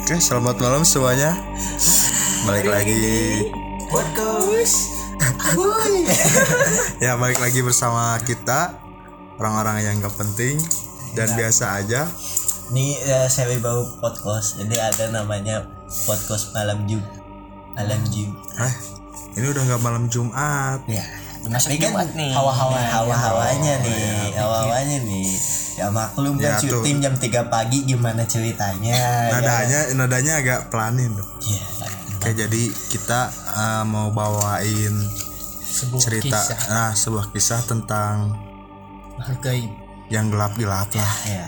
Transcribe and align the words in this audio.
Oke, 0.00 0.16
selamat 0.16 0.56
malam 0.56 0.82
semuanya. 0.82 1.36
Balik 2.48 2.72
lagi. 2.72 3.04
ya, 7.04 7.20
balik 7.20 7.36
lagi 7.36 7.60
bersama 7.60 8.16
kita 8.24 8.80
orang-orang 9.36 9.84
yang 9.84 9.94
gak 10.00 10.16
penting 10.16 10.56
dan 11.12 11.28
biasa 11.36 11.84
aja. 11.84 12.08
Ini 12.72 12.86
ya, 13.04 13.20
saya 13.28 13.60
bau 13.60 13.84
podcast. 14.00 14.56
Jadi 14.56 14.80
ada 14.80 15.12
namanya 15.12 15.68
podcast 16.08 16.56
malam 16.56 16.88
Jum. 16.88 17.02
Malam 17.76 18.00
Jum. 18.08 18.30
Eh, 18.56 18.74
ini 19.36 19.46
udah 19.52 19.62
nggak 19.68 19.82
malam 19.84 20.08
Jumat. 20.08 20.80
Ya. 20.88 21.04
Masuk 21.44 21.72
Tapi 21.72 21.80
kan 21.80 21.92
Jumat 21.92 22.08
nih. 22.16 22.32
hawa-hawa 22.32 22.78
hawa-hawanya 22.78 23.74
nih, 23.84 24.32
hawa-hawanya 24.36 24.96
nih. 25.04 25.59
Ya 25.72 25.86
maklum 25.88 26.36
kan 26.36 26.50
Ya, 26.50 26.54
tuh. 26.58 26.82
syuting 26.82 26.98
jam 26.98 27.14
3 27.14 27.20
pagi 27.46 27.84
gimana 27.84 28.22
ceritanya. 28.24 29.30
Nadanya, 29.30 29.80
nadanya 29.94 30.32
agak 30.36 30.60
pelanin 30.68 31.12
tuh. 31.12 31.28
Ya. 31.42 31.62
Oke, 32.16 32.30
jadi 32.32 32.62
kita 32.88 33.20
uh, 33.48 33.82
mau 33.82 34.10
bawain 34.10 34.92
Sebuah 35.62 36.02
cerita, 36.02 36.36
kisah 36.36 36.58
nah 36.68 36.90
sebuah 36.92 37.30
kisah 37.30 37.62
tentang 37.62 38.36
makhluk 39.16 39.40
gaib. 39.40 39.70
yang 40.08 40.28
gelap-gelap 40.28 40.90
lah. 40.90 41.12
Ya. 41.24 41.46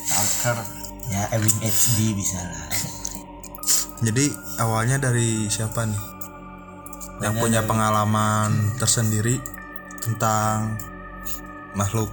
Stalker. 0.00 0.62
Ya, 1.04 1.28
Ewing 1.30 1.58
HD 1.60 2.14
bisa 2.14 2.40
lah. 2.40 2.64
Jadi 4.00 4.32
awalnya 4.56 4.96
dari 4.98 5.44
siapa 5.46 5.84
nih? 5.84 6.02
Yang 7.20 7.34
punya 7.36 7.60
dari- 7.60 7.68
pengalaman 7.68 8.50
tersendiri 8.74 9.36
tentang 9.98 10.80
makhluk 11.74 12.08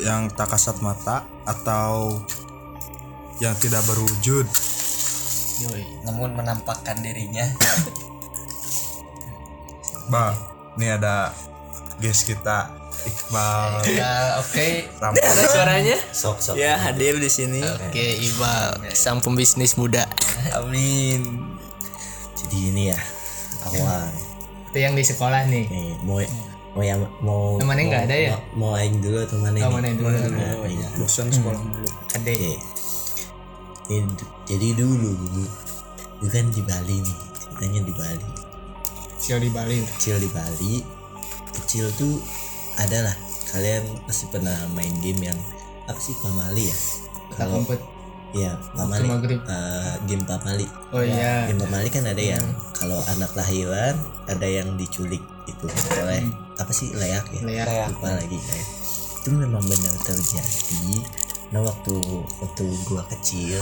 yang 0.00 0.32
tak 0.32 0.54
kasat 0.54 0.80
mata 0.80 1.26
atau 1.44 2.22
yang 3.42 3.52
tidak 3.58 3.82
berwujud. 3.84 4.46
Yoi. 5.68 5.84
Namun 6.06 6.32
menampakkan 6.38 6.98
dirinya. 7.02 7.44
Ba, 10.12 10.34
ini 10.78 10.86
ada 10.90 11.30
guest 12.02 12.26
kita 12.26 12.82
Iqbal. 13.02 13.82
ya 13.98 14.38
oke. 14.38 14.68
Rampung. 15.02 15.26
Ada 15.26 15.44
suaranya? 15.50 15.96
Sok 16.14 16.38
sok. 16.38 16.54
Ya 16.54 16.78
hadir 16.78 17.18
di 17.18 17.30
sini. 17.30 17.62
Oke 17.62 18.22
Iqbal, 18.22 18.94
sang 18.94 19.18
pembisnis 19.18 19.74
muda. 19.74 20.06
Amin. 20.54 21.50
Jadi 22.38 22.58
ini 22.74 22.82
ya 22.94 22.98
awal. 23.66 24.06
Itu 24.70 24.78
yang 24.78 24.94
di 24.94 25.04
sekolah 25.04 25.46
nih. 25.50 25.66
Nih, 25.68 25.92
mau 26.06 26.22
mau 26.72 26.82
yang 26.82 27.00
mau 27.20 27.56
Temannya 27.56 27.84
nggak 27.84 27.98
mau- 27.98 28.08
ada 28.08 28.16
ya? 28.16 28.30
Mau, 28.30 28.40
mau 28.56 28.72
aing 28.74 28.96
dulu 28.98 29.18
atau 29.18 29.36
mana 29.36 29.56
Oh, 29.58 29.60
ini? 29.60 29.72
mana 29.72 29.86
yang 29.86 29.98
dulu? 29.98 30.08
Nah, 30.08 30.66
iya. 30.66 30.88
Bosan 30.96 31.26
sekolah 31.28 31.60
mulu. 31.60 31.88
Ini 33.84 34.08
du- 34.08 34.32
jadi 34.46 34.68
dulu 34.74 35.10
dulu 35.12 35.44
itu 36.16 36.28
kan 36.28 36.46
di 36.48 36.62
Bali 36.62 36.96
nih 36.98 37.18
ceritanya 37.36 37.80
di 37.82 37.92
Bali 37.92 38.28
Sio 39.16 39.36
di 39.36 39.50
Bali. 39.50 39.82
kecil 39.88 40.16
di 40.16 40.28
Bali 40.28 40.74
kecil 41.52 41.90
tuh 41.92 42.22
adalah 42.76 43.12
kalian 43.48 43.84
pasti 44.02 44.24
pernah 44.28 44.54
main 44.70 44.94
game 45.00 45.28
yang 45.28 45.38
apa 45.84 45.98
sih 45.98 46.14
pamali 46.16 46.64
ya 46.64 46.76
kalau 47.32 47.66
umpet. 48.32 48.40
ya 48.48 48.52
pamali 48.72 49.08
maghrib. 49.08 49.40
eh, 49.44 49.94
game 50.08 50.24
pamali 50.24 50.66
Oh 50.90 51.04
iya. 51.04 51.44
game 51.46 51.60
pamali 51.60 51.88
kan 51.88 52.08
ada 52.08 52.18
yang 52.18 52.44
kalau 52.72 52.98
anak 53.12 53.28
lahiran 53.36 53.94
ada 54.26 54.46
yang 54.48 54.72
diculik 54.74 55.20
itu. 55.44 55.66
Oleh 56.00 56.24
apa 56.56 56.72
sih? 56.72 56.90
Leak 56.96 57.28
ya? 57.28 57.40
Leak. 57.44 57.68
lupa 57.92 58.08
lagi 58.16 58.38
kayak 58.40 58.66
itu 59.22 59.28
memang 59.30 59.62
benar 59.62 59.94
terjadi. 60.02 60.98
Nah 61.52 61.60
waktu 61.60 61.94
waktu 62.40 62.64
gua 62.88 63.04
kecil 63.06 63.60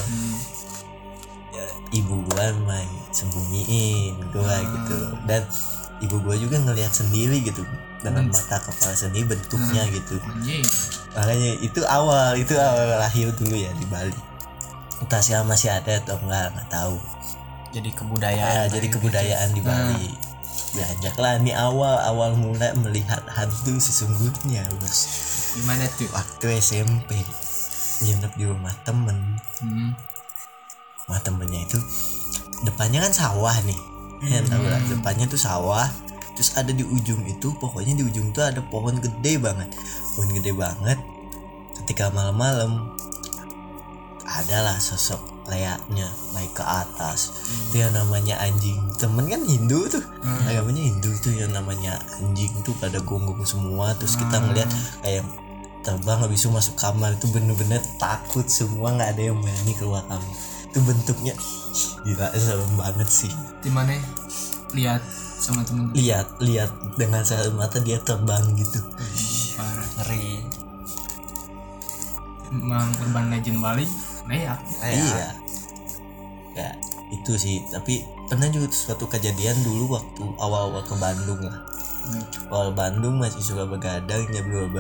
ya, 1.51 1.65
ibu 1.93 2.23
gua 2.31 2.55
main 2.65 2.89
sembunyiin 3.11 4.15
gua 4.31 4.55
gitu. 4.63 4.99
Dan 5.27 5.43
ibu 6.01 6.17
gua 6.23 6.39
juga 6.39 6.57
ngelihat 6.57 6.95
sendiri 6.95 7.43
gitu 7.43 7.61
dengan 8.01 8.33
mata 8.33 8.57
kepala 8.57 8.95
sendiri 8.97 9.29
bentuknya 9.29 9.85
gitu. 9.93 10.17
Anjing. 10.25 10.65
makanya 11.11 11.51
itu 11.59 11.81
awal 11.91 12.39
itu 12.39 12.55
awal 12.55 12.87
lahir 13.03 13.29
dulu 13.35 13.53
ya 13.53 13.69
di 13.75 13.83
Bali 13.91 14.15
entah 15.01 15.21
siapa 15.25 15.45
masih 15.49 15.73
ada 15.73 15.99
atau 16.01 16.17
enggak 16.21 16.53
nggak 16.53 16.69
tahu. 16.69 16.97
Jadi 17.71 17.91
ya, 17.91 17.97
kebudayaan. 18.03 18.67
jadi 18.69 18.87
kebudayaan 18.91 19.49
di 19.55 19.63
Bali. 19.63 20.09
Beranjaklah 20.71 21.43
ini 21.43 21.53
awal 21.55 21.99
awal 22.03 22.31
mulai 22.39 22.71
melihat 22.79 23.23
hantu 23.27 23.79
sesungguhnya 23.79 24.67
bos. 24.79 24.99
Gimana 25.59 25.87
tuh? 25.99 26.07
waktu 26.15 26.63
SMP 26.63 27.19
nginep 28.01 28.33
di 28.39 28.45
rumah 28.47 28.75
temen. 28.87 29.39
Hmm. 29.61 29.93
rumah 31.05 31.21
temennya 31.27 31.67
itu 31.67 31.79
depannya 32.63 33.03
kan 33.03 33.13
sawah 33.13 33.57
nih. 33.67 33.81
Ya 34.31 34.45
tahu 34.47 34.63
lah 34.63 34.79
depannya 34.87 35.27
tuh 35.27 35.41
sawah. 35.41 35.91
Terus 36.39 36.55
ada 36.57 36.71
di 36.71 36.87
ujung 36.87 37.27
itu 37.27 37.51
pokoknya 37.59 37.99
di 37.99 38.05
ujung 38.07 38.31
tuh 38.31 38.47
ada 38.47 38.63
pohon 38.63 38.97
gede 39.03 39.43
banget. 39.43 39.69
Pohon 40.15 40.31
gede 40.39 40.53
banget. 40.55 40.99
Ketika 41.83 42.15
malam-malam 42.15 42.95
adalah 44.31 44.79
sosok 44.79 45.19
layaknya 45.51 46.07
naik 46.31 46.55
ke 46.55 46.63
atas 46.63 47.35
itu 47.71 47.83
yang 47.83 47.91
namanya 47.91 48.39
anjing 48.39 48.79
temen 48.95 49.27
kan 49.27 49.43
Hindu 49.43 49.91
tuh 49.91 50.05
agamanya 50.47 50.83
Hindu 50.87 51.11
itu 51.11 51.31
yang 51.35 51.51
namanya 51.51 51.99
anjing 52.23 52.55
tuh 52.63 52.71
pada 52.79 53.03
gonggong 53.03 53.43
semua 53.43 53.91
terus 53.99 54.15
kita 54.15 54.39
ngeliat 54.39 54.71
kayak 55.03 55.27
terbang 55.83 56.21
habis 56.23 56.47
itu 56.47 56.53
masuk 56.55 56.79
kamar 56.79 57.19
itu 57.19 57.27
bener-bener 57.35 57.83
takut 57.99 58.47
semua 58.47 58.95
nggak 58.95 59.11
ada 59.19 59.23
yang 59.35 59.39
berani 59.43 59.73
keluar 59.75 60.07
kamar 60.07 60.31
itu 60.71 60.79
bentuknya 60.87 61.35
gila 62.07 62.31
serem 62.39 62.73
banget 62.79 63.09
sih 63.11 63.33
Di 63.59 63.71
mana? 63.75 63.99
Lihat 64.71 65.03
sama 65.41 65.67
temen. 65.67 65.91
lihat 65.99 66.39
lihat 66.39 66.71
dengan 66.95 67.27
satu 67.27 67.51
mata 67.57 67.83
dia 67.83 67.99
terbang 67.99 68.55
gitu 68.55 68.79
Parah. 69.59 69.89
Ngeri. 69.99 70.47
Emang 72.51 72.91
urban 73.03 73.31
legend 73.31 73.59
Bali. 73.59 73.87
Leak. 74.31 74.59
iya. 74.87 75.29
Ya 76.53 76.69
itu 77.11 77.35
sih. 77.35 77.67
Tapi 77.67 78.01
pernah 78.27 78.47
juga 78.47 78.71
suatu 78.71 79.07
kejadian 79.07 79.59
dulu 79.61 79.93
waktu 79.93 80.23
awal-awal 80.39 80.83
ke 80.83 80.95
Bandung 80.95 81.43
lah. 81.43 81.59
Awal 82.49 82.73
Bandung 82.73 83.19
masih 83.19 83.43
suka 83.43 83.67
begadang 83.67 84.25
jam 84.31 84.47
12 84.47 84.71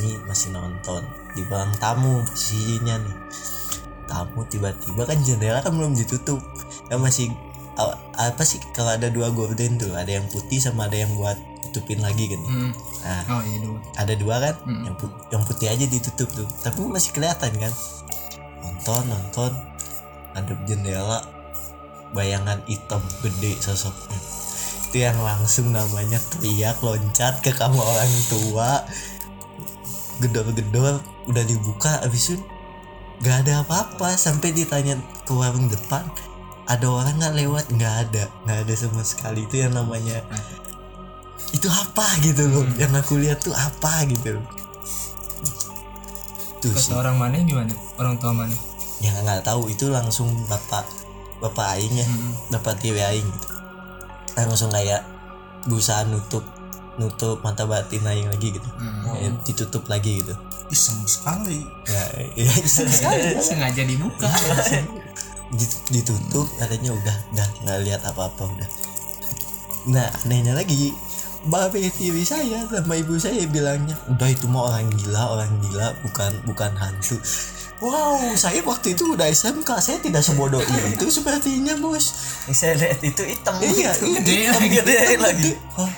nih 0.00 0.16
masih 0.24 0.48
nonton. 0.50 1.02
Di 1.34 1.42
bang 1.44 1.70
tamu 1.76 2.22
posisinya 2.22 2.96
nih. 2.96 3.16
Tamu 4.06 4.40
tiba-tiba 4.46 5.02
kan 5.04 5.18
jendela 5.20 5.58
kan 5.60 5.72
belum 5.72 5.92
ditutup. 5.92 6.38
Kan 6.86 6.98
masih 6.98 7.30
apa 8.12 8.44
sih 8.44 8.60
kalau 8.76 8.92
ada 8.92 9.08
dua 9.08 9.32
gorden 9.32 9.80
tuh 9.80 9.96
ada 9.96 10.12
yang 10.12 10.28
putih 10.28 10.60
sama 10.60 10.92
ada 10.92 11.00
yang 11.00 11.12
buat 11.16 11.34
tutupin 11.64 12.04
lagi 12.04 12.28
kan. 12.28 12.40
Hmm. 12.44 12.72
nah 13.00 13.22
Oh 13.32 13.42
iya 13.42 13.58
dulu. 13.58 13.78
ada 13.96 14.12
dua 14.12 14.36
kan? 14.38 14.54
Mm. 14.68 14.82
yang, 14.84 14.96
put- 15.00 15.20
yang 15.32 15.42
putih 15.42 15.68
aja 15.72 15.84
ditutup 15.88 16.28
tuh. 16.28 16.44
Tapi 16.60 16.84
masih 16.84 17.16
kelihatan 17.16 17.52
kan 17.56 17.72
nonton 18.62 19.02
nonton. 19.10 19.52
Ada 20.32 20.54
jendela. 20.64 21.20
Bayangan 22.12 22.60
hitam 22.68 23.00
gede 23.24 23.56
sosoknya. 23.60 24.20
Itu 24.88 24.96
yang 25.00 25.16
langsung 25.24 25.72
namanya 25.72 26.20
teriak 26.20 26.80
loncat 26.84 27.40
ke 27.40 27.52
kamar 27.52 27.80
orang 27.80 28.12
tua. 28.28 28.84
Gedor-gedor 30.20 31.00
udah 31.26 31.44
dibuka 31.48 32.04
abis 32.04 32.36
itu 32.36 32.44
gak 33.24 33.48
ada 33.48 33.64
apa-apa. 33.64 34.14
Sampai 34.14 34.52
ditanya 34.52 35.00
ke 35.24 35.32
warung 35.32 35.72
depan 35.72 36.04
ada 36.68 36.86
orang 36.86 37.18
nggak 37.18 37.36
lewat? 37.42 37.64
Nggak 37.74 37.94
ada 38.08 38.24
nggak 38.44 38.58
ada 38.68 38.74
sama 38.76 39.02
sekali. 39.02 39.48
Itu 39.48 39.60
yang 39.60 39.72
namanya 39.72 40.20
itu 41.52 41.68
apa? 41.68 42.06
Gitu 42.20 42.44
loh. 42.48 42.68
Yang 42.76 42.92
aku 43.02 43.14
lihat 43.18 43.40
tuh 43.40 43.56
apa 43.56 44.04
gitu. 44.08 44.36
loh 44.36 44.61
sih 46.68 46.90
Kata 46.90 47.00
orang 47.00 47.16
mana 47.16 47.34
gimana? 47.40 47.72
Orang 47.96 48.14
tua 48.16 48.30
mana? 48.32 48.54
yang 48.98 49.18
nggak 49.18 49.42
tahu 49.42 49.66
itu 49.66 49.90
langsung 49.90 50.30
bapak 50.46 50.86
bapak 51.38 51.74
aing 51.74 51.90
ya 51.92 52.06
Hmm. 52.06 52.38
bapak 52.50 52.78
tiri 52.78 53.02
aing 53.02 53.26
gitu 53.26 53.48
langsung 54.36 54.70
kayak 54.70 55.02
berusaha 55.64 56.06
nutup 56.06 56.46
nutup 56.94 57.42
mata 57.42 57.64
batin 57.64 57.98
aing 58.00 58.28
lagi 58.28 58.52
gitu 58.52 58.68
Hmm. 58.72 59.02
Kayak 59.08 59.32
ditutup 59.42 59.84
lagi 59.86 60.18
gitu 60.18 60.34
Iseng 60.70 61.02
sekali. 61.02 61.66
ya, 61.84 62.00
ya 62.38 62.48
Sengaja 63.36 63.82
dibuka. 63.82 64.24
Dit- 65.52 65.84
ditutup 65.90 66.46
katanya 66.56 66.94
udah 66.94 67.16
udah 67.28 67.48
nggak 67.60 67.78
lihat 67.82 68.00
apa-apa 68.02 68.46
udah 68.46 68.68
nah 69.84 70.08
anehnya 70.22 70.54
lagi 70.54 70.94
babe 71.44 71.82
tiri 71.90 72.22
saya 72.22 72.62
sama 72.66 72.94
ibu 72.94 73.18
saya 73.18 73.42
bilangnya 73.46 73.98
udah 74.06 74.28
itu 74.30 74.46
mah 74.46 74.70
orang 74.70 74.86
gila 74.94 75.22
orang 75.34 75.50
gila 75.58 75.90
bukan 76.00 76.30
bukan 76.46 76.70
hantu 76.78 77.18
wow 77.82 78.14
saya 78.38 78.62
waktu 78.62 78.94
itu 78.94 79.10
udah 79.10 79.26
SMK 79.26 79.66
saya 79.82 79.98
tidak 79.98 80.22
sebodoh 80.22 80.62
itu 80.62 81.02
sepertinya 81.10 81.74
bos 81.82 82.14
Yang 82.46 82.56
saya 82.56 82.72
lihat 82.78 83.02
itu 83.02 83.22
hitam 83.26 83.58
iya 83.58 83.90
Gede 83.90 84.34
iya, 84.38 84.50
lagi. 84.54 84.68
gede 84.70 84.96
lagi 85.18 85.50
Hah, 85.74 85.90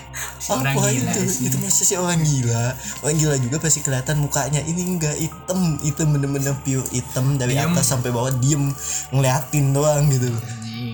Orang 0.48 0.76
apa 0.76 0.88
gila 0.88 1.12
itu 1.12 1.20
sih. 1.28 1.44
itu 1.48 1.56
masa 1.60 1.82
sih 1.84 1.96
orang 1.96 2.20
gila 2.20 2.72
orang 3.04 3.16
gila 3.16 3.36
juga 3.36 3.56
pasti 3.60 3.80
kelihatan 3.80 4.16
mukanya 4.20 4.64
ini 4.64 4.96
enggak 4.96 5.16
hitam 5.16 5.76
itu 5.80 6.00
bener-bener 6.04 6.56
pure 6.64 6.88
hitam 6.88 7.36
dari 7.36 7.52
Diem. 7.52 7.68
atas 7.68 7.92
sampai 7.92 8.08
bawah 8.08 8.32
diem 8.32 8.72
ngeliatin 9.08 9.72
doang 9.72 10.08
gitu. 10.08 10.32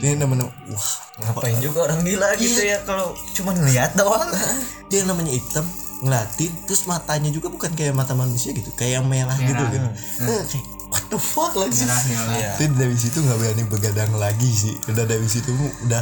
Ini 0.00 0.16
bener-bener 0.16 0.48
wah 0.66 0.90
Ngapain 1.20 1.60
juga 1.60 1.78
orang 1.84 2.00
gila 2.00 2.32
gitu 2.34 2.60
ya 2.60 2.80
kalau 2.82 3.12
cuma 3.30 3.52
ngeliat 3.52 3.92
doang. 3.92 4.24
dia 4.88 5.04
yang 5.04 5.08
namanya 5.08 5.30
hitam 5.30 5.62
ngeliatin 6.00 6.48
terus 6.64 6.84
matanya 6.84 7.28
juga 7.28 7.46
bukan 7.46 7.70
kayak 7.70 7.92
mata 7.92 8.12
manusia 8.12 8.50
gitu 8.50 8.72
kayak 8.72 8.98
yang 8.98 9.06
merah, 9.06 9.36
gitu 9.36 9.52
Merah. 9.54 9.70
gitu 9.70 9.88
Eh, 10.24 10.42
kayak 10.48 10.64
what 10.88 11.04
the 11.06 11.18
fuck 11.18 11.52
lagi 11.54 11.76
sih 11.76 11.84
Merah. 11.84 12.32
Iya. 12.32 12.50
Tapi 12.50 12.64
dari 12.72 12.96
situ 12.96 13.18
nggak 13.18 13.36
berani 13.36 13.62
begadang 13.64 14.12
lagi 14.14 14.48
sih 14.48 14.74
udah 14.86 15.04
dari 15.04 15.28
situ 15.28 15.52
udah 15.84 16.00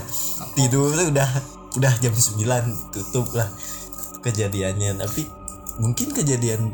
tidur 0.54 0.88
tuh 0.88 1.10
udah 1.10 1.28
udah 1.74 1.92
jam 1.98 2.14
9 2.14 2.38
tutup 2.90 3.26
lah 3.32 3.50
kejadiannya 4.20 4.96
tapi 4.96 5.26
mungkin 5.76 6.10
kejadian 6.12 6.70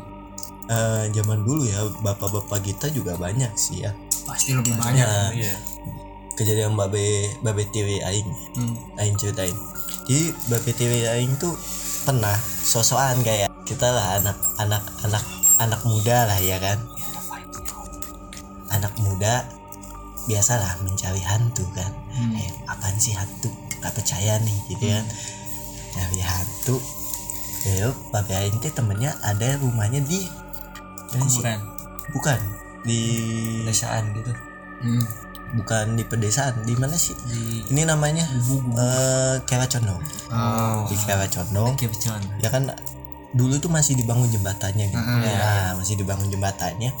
eh, 0.65 1.05
zaman 1.11 1.41
dulu 1.41 1.65
ya 1.65 1.81
bapak-bapak 1.99 2.61
kita 2.63 2.89
juga 2.89 3.13
banyak 3.15 3.49
sih 3.55 3.81
ya 3.81 3.91
Pasti 4.23 4.53
lebih 4.53 4.73
banyak. 4.73 5.05
Nah, 5.05 5.29
Iya. 5.31 5.53
Kejadian 6.35 6.75
babe 6.75 7.31
babe 7.41 7.63
TV 7.71 7.99
aing 8.03 8.27
Hmm. 8.55 8.75
aing 8.99 9.15
ceritain 9.15 9.55
jadi 10.05 10.31
babe 10.51 10.71
TV 10.71 10.93
aing 11.07 11.33
tuh 11.39 11.55
pernah 12.05 12.35
sosokan 12.61 13.23
kayak 13.25 13.49
kita 13.65 13.89
lah 13.89 14.21
anak 14.21 14.37
anak 14.61 14.83
anak 15.01 15.23
anak 15.57 15.81
muda 15.87 16.27
lah 16.29 16.37
ya 16.37 16.59
kan 16.61 16.77
anak 18.69 18.93
muda 18.99 19.47
biasalah 20.25 20.81
mencari 20.83 21.21
hantu 21.21 21.63
kan 21.73 21.89
Hmm. 22.15 22.35
eh, 22.35 22.51
apaan 22.67 22.95
sih 22.97 23.15
hantu 23.15 23.49
gak 23.79 23.93
percaya 23.93 24.39
nih 24.41 24.57
gitu 24.71 24.85
kan 24.89 25.05
cari 25.95 26.19
hantu 26.19 26.77
ya 27.65 27.89
babe 28.13 28.33
aing 28.35 28.57
teh 28.61 28.69
temennya 28.69 29.15
ada 29.25 29.57
rumahnya 29.57 30.03
di? 30.05 30.21
Bukan 31.15 31.57
bukan 32.13 32.39
di 32.85 33.01
desaan 33.65 34.13
gitu. 34.13 34.29
Hmm. 34.85 35.01
Bukan 35.55 35.95
di 35.95 36.03
pedesaan 36.03 36.63
di 36.63 36.75
mana 36.75 36.93
sih? 36.93 37.15
Di 37.25 37.63
ini 37.71 37.81
namanya 37.83 38.27
eh 38.75 39.35
Kera 39.43 39.65
Condong. 39.65 40.01
Oh. 40.29 40.83
di 40.85 40.95
Kera 40.99 41.25
Condong. 41.25 41.73
Ya 42.39 42.49
kan 42.49 42.69
dulu 43.31 43.59
tuh 43.59 43.67
masih 43.67 43.95
dibangun 43.95 44.31
jembatannya 44.31 44.87
gitu 44.87 44.95
Mm-mm. 44.95 45.27
nah 45.27 45.75
masih 45.75 45.95
dibangun 45.95 46.27
jembatannya. 46.29 46.91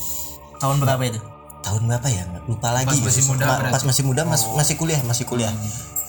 Tahun 0.59 0.77
berapa 0.79 1.03
itu? 1.05 1.19
tahun 1.65 1.89
berapa 1.89 2.07
ya? 2.07 2.23
Lupa 2.45 2.69
lagi. 2.71 2.93
Pas 2.93 3.09
masih 3.09 3.23
gitu. 3.25 3.31
muda 3.33 3.43
Ma- 3.43 3.57
berarti. 3.57 3.73
pas 3.73 3.83
masih 3.83 4.03
muda 4.05 4.21
mas- 4.21 4.49
masih 4.53 4.75
kuliah 4.77 5.01
masih 5.01 5.25
kuliah. 5.25 5.49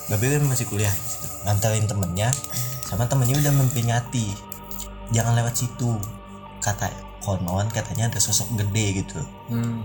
Babe 0.06 0.26
kan 0.28 0.44
masih 0.44 0.66
kuliah. 0.68 0.92
Nganterin 1.48 1.88
temennya 1.88 2.28
sama 2.84 3.08
temennya 3.08 3.40
udah 3.40 3.52
memperingati. 3.56 4.36
Jangan 5.10 5.32
lewat 5.34 5.56
situ. 5.56 5.96
Kata 6.60 6.90
konon 7.24 7.66
katanya 7.72 8.06
ada 8.06 8.20
sosok 8.20 8.52
gede 8.54 9.00
gitu. 9.00 9.18
Hmm. 9.48 9.80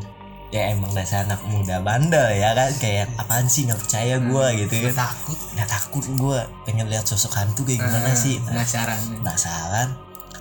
Ya 0.51 0.69
emang 0.69 0.92
dasar 0.92 1.24
anak 1.24 1.39
muda 1.45 1.80
bandel 1.80 2.27
ya 2.30 2.51
kan? 2.51 2.71
Kayak 2.75 3.07
apaan 3.15 3.48
sih? 3.48 3.63
Nggak 3.63 3.80
percaya 3.80 4.15
gua 4.21 4.51
gitu 4.53 4.75
kan. 4.86 5.07
Takut. 5.07 5.39
nggak 5.51 5.69
takut 5.69 6.06
gua. 6.13 6.39
Pengen 6.62 6.86
lihat 6.86 7.03
sosok 7.03 7.33
hantu 7.33 7.63
kayak 7.63 7.80
gimana 7.81 8.06
Ah, 8.06 8.13
sih? 8.13 8.36
Nah, 8.38 8.51
Penasaran. 8.53 9.00
penasaran. 9.18 9.89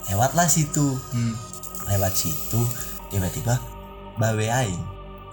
Lewatlah 0.07 0.47
situ. 0.47 0.99
Hmm. 1.11 1.35
lewat 1.83 2.15
situ 2.15 2.61
tiba-tiba 3.09 3.59
babe 4.15 4.47
aing 4.47 4.79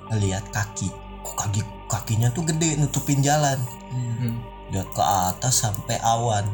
ngelihat 0.07 0.41
kaki. 0.49 0.89
Kok 1.21 1.35
kaki 1.35 1.61
kakinya 1.87 2.29
tuh 2.31 2.41
gede 2.43 2.77
nutupin 2.77 3.19
jalan. 3.19 3.57
Hmm. 3.87 4.41
lihat 4.67 4.89
ke 4.89 5.03
atas 5.03 5.61
sampai 5.61 5.97
awan. 5.99 6.45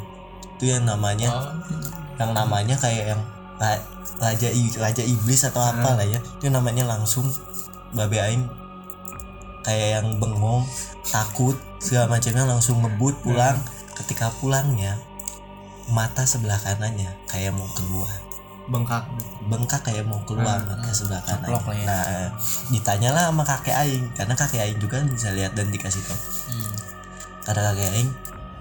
Itu 0.53 0.69
yang 0.69 0.83
namanya 0.83 1.27
Oh. 1.29 1.55
yang 2.15 2.31
namanya 2.31 2.75
kayak 2.75 3.09
yang 3.09 3.21
ra- 3.55 3.83
raja 4.19 4.47
raja 4.75 5.03
iblis 5.03 5.43
atau 5.43 5.59
apa 5.61 5.95
lah 5.95 6.05
ya. 6.05 6.19
Itu 6.37 6.47
namanya 6.47 6.83
langsung 6.85 7.25
babe 7.93 8.17
aing. 8.19 8.43
Kayak 9.63 9.89
yang 10.01 10.07
bengong 10.19 10.67
takut 11.07 11.55
segala 11.79 12.19
macamnya 12.19 12.43
langsung 12.43 12.83
ngebut 12.83 13.15
pulang. 13.23 13.57
Ketika 13.93 14.33
pulangnya 14.41 14.97
mata 15.91 16.23
sebelah 16.23 16.59
kanannya 16.59 17.11
kayak 17.27 17.51
mau 17.55 17.67
keluar. 17.75 18.11
Bengkak. 18.63 19.03
bengkak 19.51 19.83
kayak 19.83 20.07
mau 20.07 20.23
keluar 20.23 20.55
mata 20.63 20.87
sebelah 20.95 21.19
kanan 21.27 21.51
Ceplok 21.51 21.63
lah 21.67 21.75
ya. 21.75 21.83
nah 21.83 22.27
ditanyalah 22.71 23.23
sama 23.27 23.43
kakek 23.43 23.75
aing 23.75 24.07
karena 24.15 24.33
kakek 24.39 24.63
aing 24.63 24.79
juga 24.79 25.03
bisa 25.03 25.35
lihat 25.35 25.51
dan 25.51 25.67
dikasih 25.67 25.99
tahu. 26.07 26.15
Hmm. 26.47 26.71
kata 27.43 27.59
kakek 27.59 27.91
aing 27.91 28.11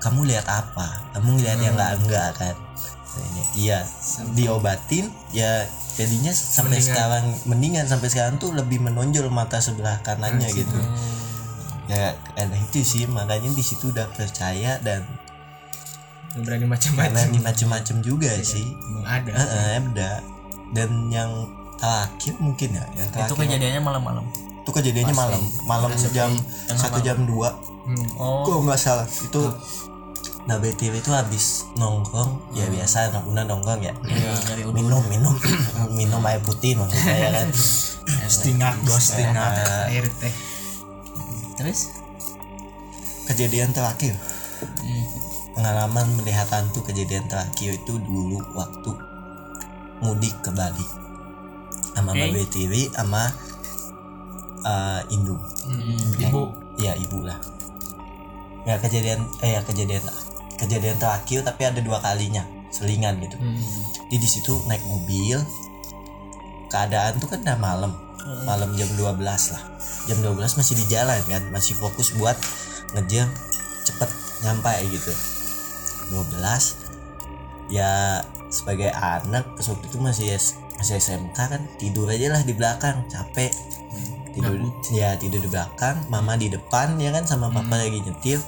kamu 0.02 0.26
lihat 0.26 0.43
apa? 0.50 1.06
Kamu 1.14 1.38
lihat 1.38 1.62
yang 1.62 1.79
enggak 1.79 1.94
enggak 2.02 2.31
kan 2.34 2.56
Katanya, 3.12 3.44
iya 3.52 3.78
diobatin 4.32 5.06
ya 5.30 5.68
jadinya 5.92 6.30
sampai 6.30 6.72
Mendingan. 6.74 6.88
sekarang 6.88 7.24
mendingan 7.44 7.84
sampai 7.84 8.08
sekarang 8.08 8.34
tuh 8.36 8.50
lebih 8.50 8.80
menonjol 8.80 9.28
mata 9.28 9.58
sebelah 9.58 10.00
kanannya 10.00 10.48
gitu 10.48 10.72
ya 11.84 12.16
karena 12.32 12.56
itu 12.56 12.80
sih 12.80 13.04
makanya 13.04 13.48
di 13.48 13.60
situ 13.60 13.90
udah 13.90 14.08
percaya 14.10 14.80
dan 14.80 15.04
Berani 16.32 16.64
macam-macam. 16.64 17.28
ini 17.28 17.38
macem-macem 17.38 18.00
juga 18.00 18.32
sih 18.40 18.64
Emang 18.64 19.04
ada. 19.04 19.30
Eh, 19.30 19.44
eh, 19.44 19.68
ada 19.76 20.12
dan 20.72 20.90
yang 21.06 21.28
terakhir 21.76 22.32
mungkin 22.38 22.72
ya 22.72 22.84
yang 22.96 23.04
Itu 23.06 23.16
terakhir 23.28 23.36
kejadiannya 23.44 23.82
malam-malam. 23.82 24.24
itu 24.56 24.70
kejadiannya 24.70 25.12
malam 25.12 25.42
malam 25.66 25.90
jam 26.08 26.32
satu 26.66 26.98
jam 26.98 27.20
dua 27.22 27.52
Hmm. 27.82 27.98
Oh. 28.14 28.46
kok 28.46 28.62
nggak 28.62 28.78
salah 28.78 29.02
itu 29.04 29.42
nah 30.42 30.58
BTW 30.58 30.94
itu 30.96 31.10
habis 31.10 31.70
nongkrong 31.74 32.50
ya 32.50 32.66
biasa 32.66 33.08
anak 33.08 33.22
muda 33.22 33.42
nongkrong 33.42 33.78
ya 33.78 33.94
Iya, 34.02 34.32
nyari 34.42 34.62
udut. 34.64 34.74
minum 34.74 35.02
minum 35.06 35.34
minum 35.98 36.22
air 36.22 36.40
putih 36.40 36.74
maksud 36.74 36.98
saya 36.98 37.28
kan 37.32 37.48
Stingak 38.24 38.74
dos 38.82 38.98
stingak. 39.04 39.54
Air 39.86 40.02
teh. 40.16 40.34
Terus? 41.54 41.94
kejadian 43.24 43.70
terakhir 43.70 44.18
Hmm. 44.62 45.04
pengalaman 45.52 46.06
melihat 46.14 46.46
hantu 46.48 46.82
kejadian 46.82 47.26
terakhir 47.26 47.74
itu 47.76 47.98
dulu 47.98 48.38
waktu 48.52 48.90
mudik 50.00 50.34
ke 50.38 50.50
Bali 50.50 50.86
sama 51.92 52.10
Oke. 52.10 52.18
Mbak 52.20 52.30
BTW 52.46 52.72
sama 52.90 53.30
eh, 54.60 55.00
Indung 55.10 55.38
Hmm. 55.62 56.18
Ibu. 56.20 56.42
Iya 56.74 56.94
ibu 56.96 57.22
lah. 57.22 57.38
Ya 58.62 58.74
kejadian 58.76 59.22
eh 59.38 59.54
ya 59.54 59.62
kejadian 59.62 60.02
kejadian 60.62 60.94
terakhir 61.02 61.42
tapi 61.42 61.66
ada 61.66 61.82
dua 61.82 61.98
kalinya 61.98 62.46
selingan 62.70 63.18
gitu. 63.18 63.36
Hmm. 63.36 63.58
Jadi 64.08 64.16
di 64.16 64.28
situ 64.30 64.54
naik 64.70 64.80
mobil 64.86 65.42
keadaan 66.70 67.18
tuh 67.18 67.28
kan 67.28 67.42
udah 67.42 67.58
malam. 67.58 67.92
Malam 68.46 68.78
jam 68.78 68.86
12 68.94 69.18
lah. 69.18 69.62
Jam 70.06 70.18
12 70.22 70.38
masih 70.38 70.74
di 70.78 70.86
jalan 70.86 71.18
kan 71.26 71.42
masih 71.50 71.74
fokus 71.74 72.14
buat 72.14 72.38
ngejar 72.94 73.26
cepet 73.82 74.10
nyampe 74.46 74.70
gitu. 74.94 75.12
12 76.14 77.74
ya 77.74 78.22
sebagai 78.46 78.94
anak 78.94 79.42
pas 79.58 79.66
waktu 79.66 79.86
itu 79.90 79.98
masih 79.98 80.28
masih 80.78 81.02
SMK 81.02 81.38
kan 81.38 81.62
tidur 81.82 82.06
aja 82.06 82.31
lah 82.31 82.42
di 82.46 82.54
belakang 82.54 83.02
capek. 83.10 83.50
Tidur 84.32 84.54
ya 84.94 85.19
tidur 85.19 85.42
di 85.42 85.50
belakang 85.50 86.08
mama 86.08 86.38
di 86.38 86.48
depan 86.48 86.96
ya 87.02 87.10
kan 87.10 87.26
sama 87.26 87.50
papa 87.52 87.74
lagi 87.74 88.00
nyetir 88.00 88.40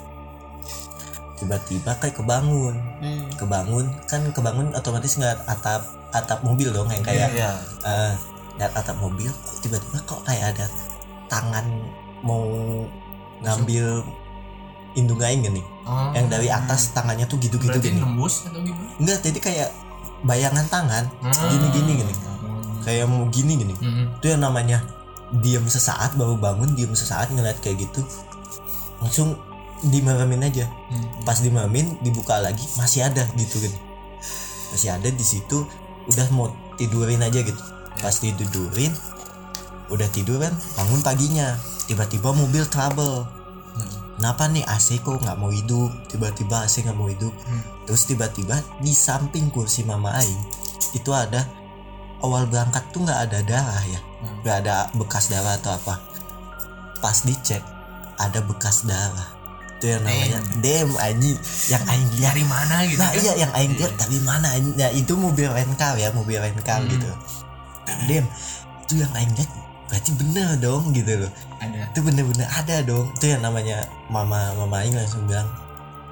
tiba-tiba 1.45 1.93
kayak 1.95 2.17
kebangun 2.17 2.75
Hmm. 2.99 3.29
kebangun 3.37 3.85
kan 4.05 4.25
kebangun 4.31 4.73
otomatis 4.73 5.15
nggak 5.15 5.45
atap 5.45 5.85
atap 6.11 6.41
mobil 6.41 6.71
dong 6.71 6.89
yang 6.89 7.01
kayak 7.01 7.29
Iya. 7.31 7.53
eh 7.85 8.13
lihat 8.57 8.73
atap 8.73 8.97
mobil 8.97 9.29
tiba-tiba 9.61 10.01
kok 10.03 10.25
kayak 10.25 10.57
ada 10.57 10.67
tangan 11.27 11.67
mau 12.21 12.49
ngambil 13.41 14.01
indung 14.95 15.21
aing 15.21 15.43
gini 15.43 15.61
Oh. 15.85 16.09
yang 16.13 16.27
dari 16.27 16.49
atas 16.49 16.91
tangannya 16.91 17.27
tuh 17.27 17.37
gitu-gitu 17.37 17.77
gini 17.77 18.01
nembus 18.01 18.49
atau 18.49 18.57
gimana? 18.57 18.89
enggak 18.97 19.21
jadi 19.21 19.39
kayak 19.39 19.69
bayangan 20.23 20.65
tangan 20.67 21.05
Hmm. 21.21 21.35
gini-gini 21.51 21.93
gini 22.01 22.15
kayak 22.81 23.05
mau 23.05 23.29
gini 23.29 23.53
gini 23.59 23.75
Hmm. 23.77 24.17
itu 24.17 24.27
yang 24.27 24.41
namanya 24.41 24.81
diam 25.35 25.67
sesaat 25.67 26.15
baru 26.15 26.39
bangun 26.39 26.73
diam 26.73 26.93
sesaat 26.93 27.29
ngeliat 27.29 27.61
kayak 27.61 27.85
gitu 27.85 28.01
langsung 28.99 29.37
dimeremin 29.91 30.47
aja. 30.47 30.67
Hmm. 30.93 31.25
pas 31.25 31.41
dimamin 31.41 31.97
dibuka 32.05 32.37
lagi 32.39 32.65
masih 32.77 33.09
ada 33.09 33.25
gitu 33.37 33.61
kan. 33.61 33.73
Masih 34.73 34.91
ada 34.93 35.09
di 35.09 35.25
situ 35.25 35.65
udah 36.11 36.27
mau 36.33 36.53
tidurin 36.77 37.21
aja 37.25 37.41
gitu. 37.41 37.63
Pas 38.01 38.13
tidurin 38.13 38.93
udah 39.89 40.09
tidur 40.13 40.41
kan 40.41 40.53
bangun 40.77 41.01
paginya. 41.01 41.57
Tiba-tiba 41.85 42.33
mobil 42.33 42.65
trouble. 42.69 43.29
Kenapa 44.15 44.47
nih 44.47 44.65
AC 44.65 45.03
kok 45.03 45.21
nggak 45.21 45.37
mau 45.37 45.51
hidup? 45.51 45.91
Tiba-tiba 46.09 46.65
AC 46.65 46.87
nggak 46.87 46.97
mau 46.97 47.11
hidup. 47.11 47.35
Hmm. 47.45 47.63
terus 47.85 48.09
tiba-tiba 48.09 48.57
di 48.81 48.97
samping 48.97 49.53
kursi 49.53 49.85
mama 49.85 50.17
Aing 50.17 50.41
itu 50.97 51.13
ada 51.13 51.45
awal 52.25 52.49
berangkat 52.49 52.81
tuh 52.95 53.05
nggak 53.05 53.21
ada 53.29 53.39
darah 53.45 53.85
ya. 53.85 54.01
Nggak 54.41 54.57
ada 54.65 54.75
bekas 54.97 55.29
darah 55.29 55.61
atau 55.61 55.77
apa. 55.77 56.01
Pas 57.03 57.19
dicek 57.27 57.61
ada 58.17 58.41
bekas 58.41 58.87
darah 58.87 59.34
itu 59.85 59.93
yang 59.93 60.03
namanya 60.09 60.41
dem. 60.65 60.89
Anjing 60.97 61.37
yang 61.69 61.85
aing 61.85 62.09
lihat 62.17 62.33
dari 62.33 62.45
mana 62.49 62.77
gitu 62.89 62.99
nah 63.05 63.11
kan? 63.13 63.21
iya 63.21 63.33
yang 63.37 63.53
aing 63.53 63.73
lihat 63.77 63.93
dari 64.01 64.19
mana? 64.25 64.47
Anjing? 64.57 64.75
nah 64.81 64.91
itu 64.97 65.13
mobil 65.13 65.49
rental 65.53 65.93
ya 66.01 66.09
mobil 66.17 66.41
rental 66.41 66.81
gitu. 66.89 67.11
Dem 68.09 68.25
itu 68.89 68.95
yang 69.05 69.13
aing 69.13 69.33
lihat 69.37 69.51
berarti 69.85 70.11
bener 70.17 70.49
dong 70.57 70.97
gitu 70.97 71.13
loh. 71.21 71.31
Ada. 71.61 71.93
Itu 71.93 72.01
bener-bener 72.01 72.49
ada 72.49 72.77
dong. 72.81 73.13
Itu 73.13 73.29
yang 73.29 73.45
namanya 73.45 73.85
mama 74.09 74.57
mama 74.57 74.81
aing 74.81 74.97
langsung 74.97 75.29
bilang 75.29 75.45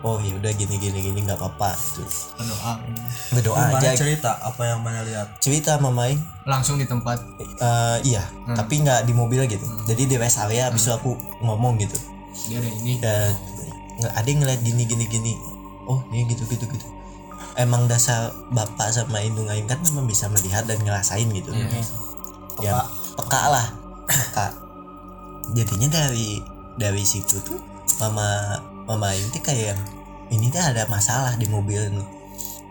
oh 0.02 0.18
ya 0.18 0.34
udah 0.34 0.52
gini 0.52 0.76
gini 0.76 1.00
gini 1.00 1.24
nggak 1.24 1.40
apa-apa. 1.40 1.72
Gitu. 1.72 2.04
berdoa. 2.36 2.72
Berdoa 3.32 3.62
Mana 3.72 3.80
aja. 3.80 3.96
cerita? 3.96 4.36
Apa 4.44 4.68
yang 4.68 4.84
mana 4.84 5.00
lihat? 5.00 5.40
Cerita 5.40 5.80
mama 5.80 6.12
aing. 6.12 6.20
Langsung 6.44 6.76
di 6.76 6.84
tempat? 6.84 7.24
Eh, 7.40 7.98
iya 8.04 8.28
tapi 8.52 8.84
nggak 8.84 9.08
di 9.08 9.16
mobil 9.16 9.48
gitu. 9.48 9.64
Jadi 9.88 10.02
di 10.04 10.16
rest 10.20 10.36
area 10.44 10.68
abis 10.68 10.84
itu 10.84 10.92
aku 10.92 11.16
ngomong 11.40 11.80
gitu. 11.80 11.96
Dia 12.48 12.58
ada 12.60 12.68
ini. 12.68 12.92
Ya 13.00 13.16
nggak 14.02 14.14
ada 14.18 14.28
yang 14.28 14.40
ngeliat 14.42 14.60
gini 14.66 14.82
gini 14.84 15.04
gini. 15.06 15.32
Oh 15.86 16.02
ini 16.10 16.26
gitu 16.26 16.42
gitu 16.50 16.66
gitu. 16.66 16.86
Emang 17.54 17.86
dasar 17.86 18.32
bapak 18.50 18.90
sama 18.90 19.22
indung 19.22 19.46
aing 19.46 19.68
kan 19.70 19.78
memang 19.86 20.10
bisa 20.10 20.26
melihat 20.26 20.66
dan 20.66 20.82
ngerasain 20.82 21.28
gitu. 21.30 21.54
Iya. 21.54 21.78
ya. 22.60 22.72
Peka. 23.14 23.40
Lah. 23.46 23.66
Peka. 24.08 24.46
Jadinya 25.54 25.88
dari 25.90 26.42
dari 26.74 27.04
situ 27.06 27.38
tuh 27.44 27.60
mama 28.00 28.58
mama 28.88 29.14
aing 29.14 29.30
tuh 29.30 29.42
kayak 29.44 29.78
ini 30.32 30.48
tuh 30.50 30.58
ada 30.58 30.88
masalah 30.90 31.38
di 31.38 31.46
mobil. 31.46 31.78
Nih 31.92 32.22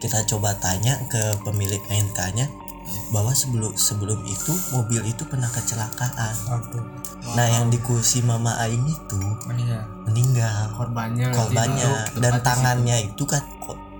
kita 0.01 0.25
coba 0.25 0.57
tanya 0.57 0.97
ke 1.05 1.37
pemilik 1.45 1.79
NK-nya 1.85 2.49
bahwa 3.11 3.31
sebelum 3.35 3.75
sebelum 3.75 4.23
itu 4.23 4.53
mobil 4.71 5.03
itu 5.03 5.23
pernah 5.27 5.47
kecelakaan. 5.51 6.35
Aduh. 6.47 6.83
nah 7.37 7.45
yang 7.45 7.69
di 7.69 7.77
kursi 7.83 8.23
mama 8.25 8.57
aing 8.65 8.87
itu 8.87 9.21
meninggal. 9.45 9.83
meninggal. 10.07 10.73
Korbannya 10.73 11.27
korbannya. 11.35 11.87
dan 12.17 12.33
tangannya 12.41 12.97
itu 13.11 13.23
kan 13.27 13.43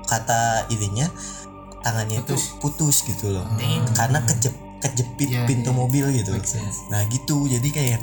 kata 0.08 0.66
ininya 0.72 1.08
tangannya 1.84 2.24
itu 2.24 2.36
putus. 2.60 3.04
gitu 3.06 3.32
loh. 3.36 3.46
Karena 3.94 4.24
kejep 4.26 4.56
kejepit 4.82 5.30
Iya, 5.30 5.46
pintu 5.46 5.70
iya. 5.70 5.78
mobil 5.78 6.06
gitu. 6.18 6.34
Nah 6.90 7.06
gitu. 7.12 7.46
Jadi 7.46 7.70
kayak 7.70 8.02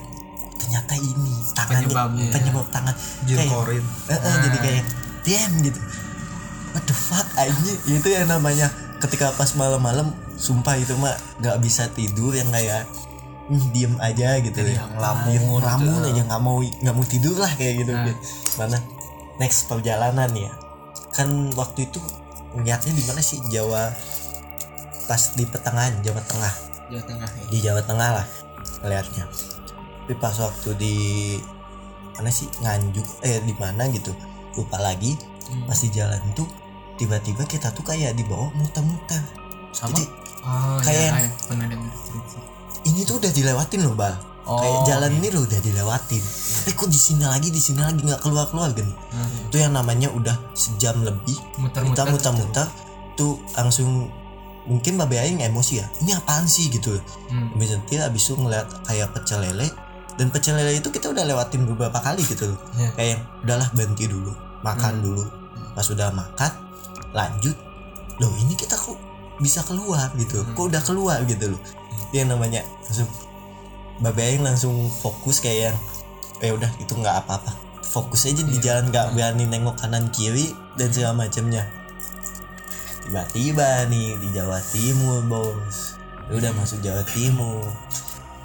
ternyata 0.59 0.95
ini 0.99 1.35
tangannya 1.55 1.87
Penyebabnya. 1.91 2.31
penyebab 2.31 2.67
tangan. 2.71 2.95
Kayak 2.95 3.47
Jirkorin 3.49 3.85
eh, 4.11 4.15
eh, 4.15 4.37
jadi 4.47 4.59
kayak 4.63 4.85
damn 5.27 5.53
gitu. 5.67 5.81
What 6.77 6.85
the 6.87 6.95
fuck 6.95 7.29
aja. 7.35 7.73
Itu 7.89 8.09
yang 8.13 8.29
namanya 8.31 8.71
ketika 9.03 9.33
pas 9.35 9.51
malam-malam 9.59 10.15
sumpah 10.39 10.79
itu 10.79 10.95
mah 10.97 11.15
nggak 11.43 11.59
bisa 11.59 11.91
tidur 11.91 12.31
yang 12.31 12.47
kayak 12.55 12.87
"Hmm, 13.51 13.65
diem 13.75 13.95
aja 13.99 14.39
gitu 14.39 14.61
ya. 14.61 14.87
ngelamun 14.95 15.59
ngelamun 15.59 16.03
aja 16.05 16.23
nggak 16.23 16.43
mau 16.43 16.59
nggak 16.63 16.95
mau 16.95 17.07
tidur 17.09 17.37
lah 17.37 17.51
kayak 17.59 17.83
gitu. 17.83 17.93
Nah. 17.93 18.15
mana? 18.61 18.79
Next 19.43 19.67
perjalanan 19.67 20.31
ya. 20.35 20.53
Kan 21.11 21.51
waktu 21.59 21.91
itu 21.91 21.99
niatnya 22.55 22.93
di 22.95 23.03
mana 23.09 23.19
sih? 23.19 23.41
Jawa 23.51 23.91
pas 25.09 25.23
di 25.35 25.45
pertengahan 25.49 25.99
Jawa 26.05 26.21
Tengah. 26.23 26.55
Jawa 26.93 27.03
Tengah 27.09 27.31
ya. 27.33 27.45
Di 27.49 27.59
Jawa 27.65 27.83
Tengah 27.83 28.11
lah 28.23 28.27
ngeliatnya. 28.85 29.25
Tapi 30.05 30.15
pas 30.21 30.37
waktu 30.39 30.71
di 30.77 30.97
mana 32.17 32.31
sih? 32.31 32.47
Nganjuk 32.61 33.07
eh 33.25 33.41
di 33.43 33.55
mana 33.57 33.89
gitu. 33.91 34.13
Lupa 34.55 34.77
lagi. 34.79 35.17
Pas 35.65 35.79
di 35.81 35.89
jalan 35.89 36.21
tuh 36.37 36.47
tiba-tiba 37.01 37.49
kita 37.49 37.73
tuh 37.73 37.87
kayak 37.87 38.13
di 38.13 38.27
bawah 38.29 38.53
muter-muter. 38.53 39.23
Sama? 39.73 39.97
Jadi 39.97 40.05
oh 40.43 40.79
Kayak- 40.81 41.13
iya, 41.13 41.25
iya, 41.25 41.31
pernah 41.45 41.67
dengar 41.67 41.93
ini 42.85 43.01
tuh 43.05 43.19
udah 43.19 43.31
dilewatin 43.31 43.81
loh 43.85 43.93
bal. 43.93 44.15
Oh, 44.49 44.57
kayak 44.57 44.81
jalan 44.89 45.13
ini 45.13 45.29
loh 45.29 45.45
udah 45.45 45.61
dilewatin. 45.61 46.25
Tapi 46.25 46.73
kok 46.73 46.89
di 46.89 46.97
sini 46.97 47.21
lagi 47.21 47.53
di 47.53 47.61
sini 47.61 47.85
lagi? 47.85 48.01
Nggak 48.01 48.25
keluar 48.25 48.49
keluar 48.49 48.73
kan 48.73 48.89
itu 49.45 49.57
yang 49.57 49.77
namanya 49.77 50.09
udah 50.09 50.33
sejam 50.53 51.05
lebih. 51.05 51.37
Kita 51.37 51.85
muter-muter 51.85 52.05
muter-muter 52.09 52.67
tuh 53.13 53.37
langsung 53.53 54.09
mungkin 54.65 54.97
babe 54.97 55.21
aing 55.21 55.45
emosi 55.45 55.85
ya. 55.85 55.87
Ini 56.01 56.17
apaan 56.17 56.49
sih 56.49 56.73
gitu. 56.73 56.97
Hmm. 57.29 57.53
Habis 57.53 57.77
itu 57.77 58.01
abis 58.01 58.23
itu 58.25 58.35
ngeliat 58.37 58.67
kayak 58.89 59.13
pecel 59.13 59.45
lele. 59.45 59.69
Dan 60.17 60.33
pecel 60.33 60.57
lele 60.57 60.81
itu 60.81 60.89
kita 60.89 61.13
udah 61.13 61.29
lewatin 61.29 61.69
beberapa 61.69 62.01
kali 62.01 62.25
gitu 62.25 62.49
loh. 62.49 62.59
Iya. 62.73 62.91
kayak 62.97 63.19
udahlah 63.45 63.69
berhenti 63.77 64.09
dulu. 64.09 64.33
Makan 64.65 65.05
dulu. 65.05 65.25
Pas 65.77 65.85
udah 65.85 66.09
makan 66.09 66.53
lanjut. 67.13 67.57
Loh 68.17 68.33
ini 68.41 68.57
kita 68.57 68.75
kok 68.75 68.97
bisa 69.39 69.63
keluar 69.67 70.11
gitu. 70.19 70.43
Kok 70.55 70.65
udah 70.71 70.83
keluar 70.83 71.23
gitu 71.27 71.55
loh. 71.55 71.63
Dia 72.11 72.27
namanya 72.27 72.63
langsung 72.85 73.09
babe 73.99 74.23
aing 74.23 74.45
langsung 74.47 74.75
fokus 75.03 75.43
kayak 75.43 75.73
yang 75.73 75.79
eh 76.39 76.53
udah 76.55 76.71
itu 76.79 76.95
nggak 76.95 77.27
apa-apa. 77.27 77.51
Fokus 77.83 78.29
aja 78.29 78.45
di 78.45 78.59
jalan 78.61 78.93
nggak 78.93 79.17
berani 79.17 79.49
nengok 79.49 79.81
kanan 79.81 80.13
kiri 80.13 80.53
dan 80.77 80.93
segala 80.93 81.27
macamnya. 81.27 81.67
Tiba-tiba 83.09 83.89
nih 83.89 84.21
di 84.21 84.29
Jawa 84.37 84.61
Timur 84.69 85.25
bos. 85.25 85.97
Ya 86.29 86.33
udah 86.37 86.53
masuk 86.53 86.85
Jawa 86.85 87.01
Timur. 87.09 87.65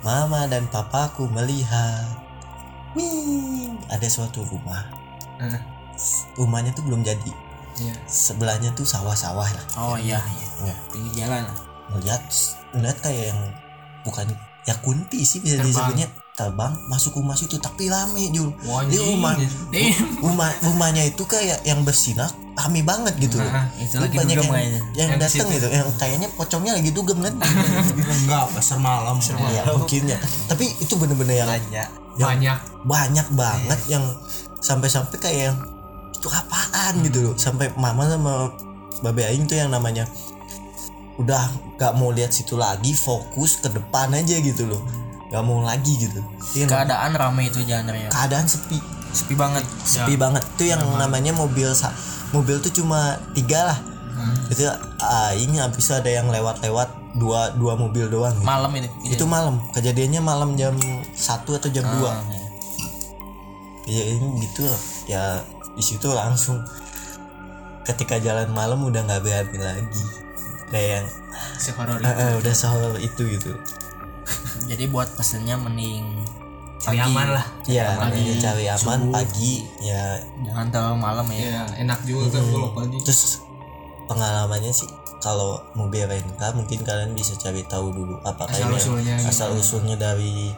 Mama 0.08 0.48
dan 0.48 0.72
papaku 0.72 1.28
melihat. 1.28 2.08
Wih, 2.96 3.76
ada 3.92 4.08
suatu 4.08 4.48
rumah. 4.48 4.88
Rumahnya 6.40 6.72
tuh 6.72 6.88
belum 6.88 7.04
jadi 7.04 7.53
iya. 7.80 7.94
sebelahnya 8.06 8.70
tuh 8.78 8.86
sawah-sawah 8.86 9.50
lah. 9.50 9.66
Oh 9.78 9.96
iya. 9.98 10.20
iya 10.20 10.74
ya. 10.74 10.76
Pinggir 10.92 11.26
jalan. 11.26 11.44
Lah 11.48 11.74
ngeliat 11.94 12.24
ngeliat 12.74 12.98
kayak 13.04 13.24
yang 13.34 13.40
bukan 14.04 14.26
ya 14.64 14.76
kunti 14.82 15.22
sih 15.24 15.44
bisa 15.44 15.62
disebutnya. 15.62 16.10
Terbang 16.34 16.74
masuk 16.90 17.22
rumah 17.22 17.38
situ 17.38 17.62
tapi 17.62 17.94
rame 17.94 18.34
Jul. 18.34 18.50
Anjing. 18.66 19.22
rumah 19.22 19.38
rumah 20.18 20.50
rumahnya 20.66 21.06
itu 21.06 21.30
kayak 21.30 21.62
yang 21.62 21.86
bersinar 21.86 22.26
rame 22.58 22.82
banget 22.82 23.14
gitu 23.22 23.38
loh. 23.38 23.54
Nah, 23.54 23.70
itu 23.78 24.02
lagi 24.02 24.18
banyak 24.18 24.42
yang, 24.42 24.50
kayaknya 24.50 24.82
yang 24.98 25.10
Yang 25.14 25.22
datang 25.22 25.48
gitu 25.54 25.68
yang 25.70 25.88
kayaknya 26.02 26.28
pocongnya 26.34 26.74
lagi 26.74 26.90
dugem 26.90 27.22
kan? 27.22 27.34
Enggak 28.26 28.50
pasar 28.50 28.82
malam. 28.82 29.22
Ya 29.54 29.62
mungkin 29.78 30.10
ya. 30.10 30.18
Tapi 30.50 30.74
itu 30.82 30.94
bener-bener 30.98 31.46
yang 31.46 31.50
belanja 31.54 31.84
yang 32.14 32.30
banyak. 32.38 32.58
banyak 32.86 33.28
banget 33.34 33.80
yang 33.90 34.06
sampai-sampai 34.62 35.18
kayak 35.22 35.40
yang 35.54 35.58
itu 36.14 36.28
gitu 37.04 37.32
loh. 37.32 37.36
Sampai 37.40 37.72
mama 37.80 38.04
sama 38.10 38.52
babe 39.00 39.24
aing 39.24 39.48
tuh 39.48 39.56
yang 39.60 39.72
namanya 39.72 40.04
udah 41.22 41.46
gak 41.78 41.94
mau 41.94 42.10
lihat 42.10 42.34
situ 42.34 42.58
lagi 42.58 42.92
fokus 42.98 43.62
ke 43.62 43.70
depan 43.70 44.12
aja 44.12 44.36
gitu 44.44 44.68
loh. 44.68 44.82
Gak 45.32 45.44
mau 45.46 45.64
lagi 45.64 45.96
gitu. 45.98 46.20
Itu 46.54 46.68
yang 46.68 46.72
keadaan 46.72 47.12
ramai 47.16 47.48
itu 47.48 47.64
jalan 47.64 47.88
raya 47.88 48.10
keadaan 48.12 48.46
sepi. 48.50 48.78
Sepi 49.14 49.34
banget. 49.38 49.64
Sepi 49.86 50.18
banget. 50.18 50.44
Tuh 50.60 50.68
yang 50.68 50.82
namanya 50.98 51.32
mobil 51.32 51.70
mobil 52.34 52.58
tuh 52.60 52.74
cuma 52.74 53.22
tiga 53.38 53.72
lah. 53.72 53.80
Itu 54.50 54.66
aing 55.00 55.58
habis 55.62 55.86
itu 55.90 55.94
ada 55.94 56.10
yang 56.10 56.28
lewat-lewat 56.30 56.90
dua 57.14 57.54
dua 57.54 57.78
mobil 57.78 58.10
doang 58.10 58.34
gitu. 58.34 58.46
malam 58.46 58.72
itu 58.74 58.90
itu 59.06 59.26
malam. 59.30 59.62
Kejadiannya 59.74 60.22
malam 60.22 60.58
jam 60.58 60.74
satu 61.14 61.58
atau 61.62 61.70
jam 61.70 61.86
2 61.86 62.02
Ah, 62.10 62.18
iya. 62.26 62.42
ya 63.86 64.04
ini 64.18 64.28
gitu 64.50 64.66
loh. 64.66 64.82
Ya 65.06 65.24
di 65.74 65.84
situ 65.84 66.08
langsung 66.08 66.62
ketika 67.84 68.16
jalan 68.18 68.48
malam 68.50 68.80
udah 68.82 69.02
nggak 69.02 69.22
berani 69.22 69.58
lagi. 69.58 70.04
Kayak 70.68 70.90
yang 70.90 71.08
si 71.56 71.70
horor 71.72 72.00
"Ah, 72.00 72.10
ah, 72.10 72.32
udah 72.38 72.54
soal 72.54 72.96
itu 72.98 73.22
gitu. 73.30 73.52
Jadi 74.70 74.88
buat 74.88 75.12
pesennya 75.14 75.54
mending 75.56 76.24
cari 76.80 76.98
pagi. 76.98 77.06
aman 77.06 77.28
lah. 77.32 77.46
Ya 77.66 77.96
Pagi, 77.96 78.20
namanya 78.20 78.36
cari 78.42 78.66
aman 78.68 78.80
subuh. 79.02 79.14
pagi 79.14 79.54
ya. 79.80 80.04
Jangan 80.42 80.68
terlalu 80.70 80.98
malam 80.98 81.28
ya. 81.30 81.40
Ya 81.44 81.64
enak 81.80 82.00
juga 82.04 82.26
kan 82.32 82.44
kalau 82.44 82.70
pagi. 82.74 82.98
Terus 83.02 83.22
pengalamannya 84.04 84.72
sih 84.72 84.90
kalau 85.20 85.64
mobil 85.74 86.04
rental 86.04 86.52
mungkin 86.54 86.84
kalian 86.84 87.12
bisa 87.14 87.32
cari 87.34 87.64
tahu 87.64 87.90
dulu 87.90 88.20
apakah 88.22 88.52
Asal 88.52 88.76
usulnya 88.76 89.16
gitu. 89.16 89.30
asal 89.32 89.50
usulnya 89.56 89.96
dari 89.96 90.52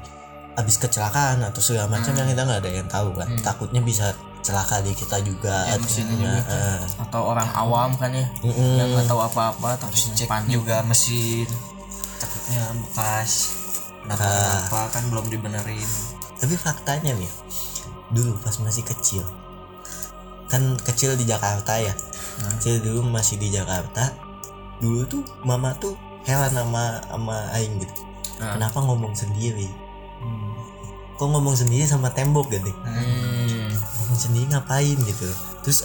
habis 0.57 0.79
kecelakaan 0.79 1.43
atau 1.43 1.61
segala 1.61 1.85
macam 1.91 2.09
yang 2.11 2.25
kita 2.25 2.41
nggak 2.41 2.61
ada 2.61 2.71
yang 2.71 2.87
tahu 2.87 3.09
kan. 3.13 3.29
Takutnya 3.41 3.81
bisa 3.81 4.13
celaka 4.45 4.77
di 4.79 4.93
kita 4.93 5.17
juga. 5.19 5.65
Atau 5.65 5.81
mesinnya 5.81 6.15
juga. 6.15 6.53
eh, 6.53 6.79
atau 7.01 7.21
orang 7.25 7.49
awam 7.51 7.89
kan 7.97 8.13
ya. 8.13 8.29
Mm-mm. 8.39 8.77
yang 8.77 8.87
nggak 8.91 9.09
tahu 9.09 9.17
apa-apa 9.19 9.73
tapi 9.75 9.97
cek 9.97 10.29
panik 10.29 10.53
juga 10.53 10.85
mesin. 10.85 11.49
Takutnya 12.15 12.61
bekas. 12.79 13.31
Kenapa 13.99 14.21
Ah. 14.21 14.37
kenapa 14.61 14.79
kan 14.93 15.03
belum 15.09 15.25
dibenerin. 15.27 15.89
Tapi 16.37 16.53
faktanya 16.55 17.11
nih 17.11 17.31
dulu 18.05 18.37
pas 18.37 18.53
masih 18.61 18.85
kecil 18.85 19.25
kan 20.45 20.61
kecil 20.77 21.17
di 21.17 21.25
Jakarta 21.25 21.73
ya. 21.75 21.89
Kecil 22.55 22.77
dulu 22.79 23.01
masih 23.03 23.41
di 23.41 23.49
Jakarta 23.49 24.13
dulu 24.77 25.01
tuh 25.09 25.23
mama 25.41 25.73
tuh 25.75 25.97
heran 26.21 26.53
sama 26.53 27.01
sama 27.01 27.49
aing 27.51 27.81
gitu. 27.81 27.93
Ah. 28.37 28.53
kenapa 28.53 28.77
ngomong 28.77 29.15
sendiri? 29.15 29.65
Kok 31.15 31.31
ngomong 31.31 31.55
sendiri 31.55 31.87
sama 31.87 32.11
tembok 32.11 32.51
gitu? 32.51 32.69
Hmm. 32.83 33.34
Ngomong 34.15 34.23
sendiri 34.23 34.45
ngapain 34.55 34.95
gitu. 35.03 35.27
Terus 35.67 35.83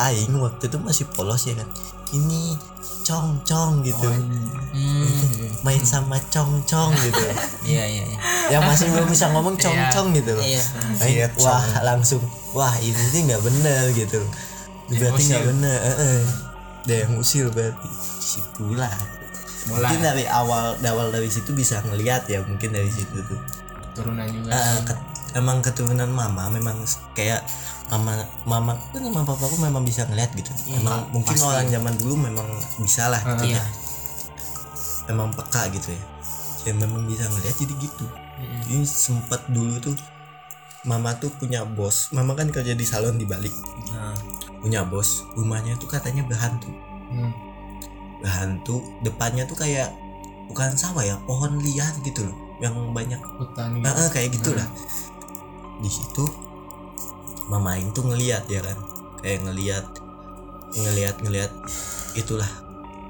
aing 0.00 0.32
waktu 0.40 0.72
itu 0.72 0.80
masih 0.80 1.04
polos 1.12 1.44
ya 1.44 1.52
kan. 1.60 1.68
Ini 2.16 2.56
cong 3.08 3.40
cong 3.40 3.80
gitu 3.88 4.04
hmm 4.04 5.64
main 5.64 5.80
sama 5.84 6.16
cong 6.32 6.64
cong 6.64 6.92
gitu. 6.96 7.20
Iya 7.68 7.84
iya 7.84 8.04
iya. 8.08 8.18
Yang 8.48 8.62
masih 8.64 8.86
belum 8.96 9.08
bisa 9.12 9.28
ngomong 9.28 9.60
cong 9.60 9.76
cong 9.92 10.08
gitu. 10.16 10.32
Loh 10.32 10.44
iya 10.44 10.60
Main, 10.96 11.28
wah 11.44 11.64
langsung 11.84 12.24
wah 12.56 12.72
ini 12.80 12.96
sih 13.12 13.28
nggak 13.28 13.42
bener 13.44 13.92
gitu. 13.92 14.24
Berarti 14.88 15.20
nggak 15.28 15.44
bener 15.44 15.78
eh, 15.84 15.96
eh. 16.00 16.20
dia 16.88 17.04
yang 17.04 17.20
usil 17.20 17.52
berarti. 17.52 17.88
Situlah. 18.24 18.92
Mulai. 19.68 19.84
mungkin 19.84 20.00
dari 20.00 20.24
awal 20.24 20.80
awal 20.80 21.12
dari 21.12 21.28
situ 21.28 21.52
bisa 21.52 21.84
ngelihat 21.84 22.24
ya 22.24 22.40
mungkin 22.40 22.72
dari 22.72 22.88
situ 22.88 23.20
tuh. 23.20 23.40
Turunan 23.92 24.24
juga. 24.32 24.56
Ke- 24.88 25.07
emang 25.36 25.60
keturunan 25.60 26.08
mama 26.08 26.48
memang 26.48 26.80
kayak 27.12 27.44
mama 27.88 28.20
mama 28.44 28.72
kan 28.92 29.00
sama 29.00 29.24
papaku 29.24 29.56
memang 29.60 29.82
bisa 29.84 30.04
ngeliat 30.08 30.32
gitu. 30.36 30.52
Emang 30.76 31.08
mungkin 31.12 31.36
orang 31.40 31.68
zaman 31.68 31.94
dulu 31.96 32.14
memang 32.20 32.48
bisa 32.80 33.08
lah 33.08 33.20
gitu. 33.24 33.52
Iya. 33.52 33.60
Ya 33.60 33.64
emang 35.08 35.32
peka 35.32 35.72
gitu 35.72 35.92
ya. 35.92 36.02
Ya 36.68 36.72
memang 36.76 37.08
bisa 37.08 37.24
ngeliat 37.32 37.56
jadi 37.56 37.74
gitu. 37.80 38.06
Ini 38.68 38.84
sempat 38.84 39.48
dulu 39.48 39.80
tuh 39.80 39.96
mama 40.84 41.16
tuh 41.16 41.32
punya 41.32 41.64
bos. 41.64 42.12
Mama 42.12 42.36
kan 42.36 42.52
kerja 42.52 42.76
di 42.76 42.84
salon 42.84 43.16
di 43.16 43.24
Bali. 43.24 43.50
Nah, 43.96 44.14
punya 44.60 44.84
bos. 44.84 45.24
Rumahnya 45.34 45.80
tuh 45.80 45.88
katanya 45.88 46.22
berhantu. 46.28 46.70
Hmm. 47.08 47.32
berhantu. 48.20 48.84
Depannya 49.00 49.48
tuh 49.48 49.56
kayak 49.56 49.94
bukan 50.52 50.76
sawah 50.76 51.00
ya 51.00 51.16
pohon 51.24 51.56
liar 51.64 51.90
gitu 52.04 52.28
loh. 52.28 52.36
Yang 52.60 52.76
banyak 52.92 53.22
hutan. 53.40 53.80
Ah, 53.80 53.96
gitu 53.96 54.02
ah, 54.04 54.08
kayak 54.12 54.28
gitulah 54.36 54.68
di 55.78 55.90
situ 55.90 56.24
mama 57.48 57.78
Aing 57.78 57.90
tuh 57.92 58.04
ngeliat 58.04 58.44
ya 58.46 58.60
kan? 58.60 58.78
Kayak 59.18 59.40
ngeliat 59.48 59.86
ngeliat 60.74 61.16
ngeliat 61.24 61.52
itulah 62.12 62.48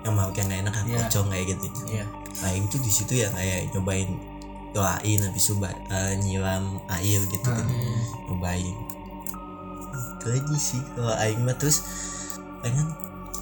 yang 0.07 0.15
mau 0.15 0.31
kayak 0.31 0.47
nggak 0.49 0.61
enak 0.69 0.75
kan? 0.75 0.85
Iya. 0.87 0.97
pocong 1.05 1.27
kayak 1.33 1.47
gitu. 1.53 1.67
Iya. 1.91 2.07
Aing 2.47 2.65
tuh 2.71 2.81
di 2.81 2.91
situ 2.93 3.13
ya 3.19 3.29
kayak 3.35 3.75
nyobain 3.75 4.15
doain 4.71 5.21
habis 5.25 5.49
itu 5.49 5.57
ba- 5.57 5.81
eh, 5.91 6.15
nyiram 6.23 6.79
air 6.93 7.21
gitu 7.25 7.49
kan. 7.49 7.67
Nyobain. 8.31 8.77
Itu 10.19 10.27
aja 10.29 10.57
sih 10.57 10.81
kalau 10.95 11.15
Aing 11.19 11.43
mah. 11.43 11.57
Terus 11.57 11.83
Aing 12.63 12.77
kan 12.79 12.89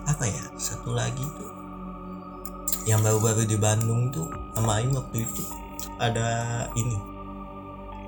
apa 0.06 0.24
ya 0.24 0.42
satu 0.54 0.94
lagi 0.94 1.26
tuh 1.34 1.50
yang 2.86 3.02
baru-baru 3.02 3.42
di 3.42 3.58
Bandung 3.58 4.14
tuh 4.14 4.30
sama 4.54 4.78
Aing 4.78 4.94
waktu 4.94 5.26
itu 5.26 5.42
ada 5.98 6.24
ini 6.72 6.94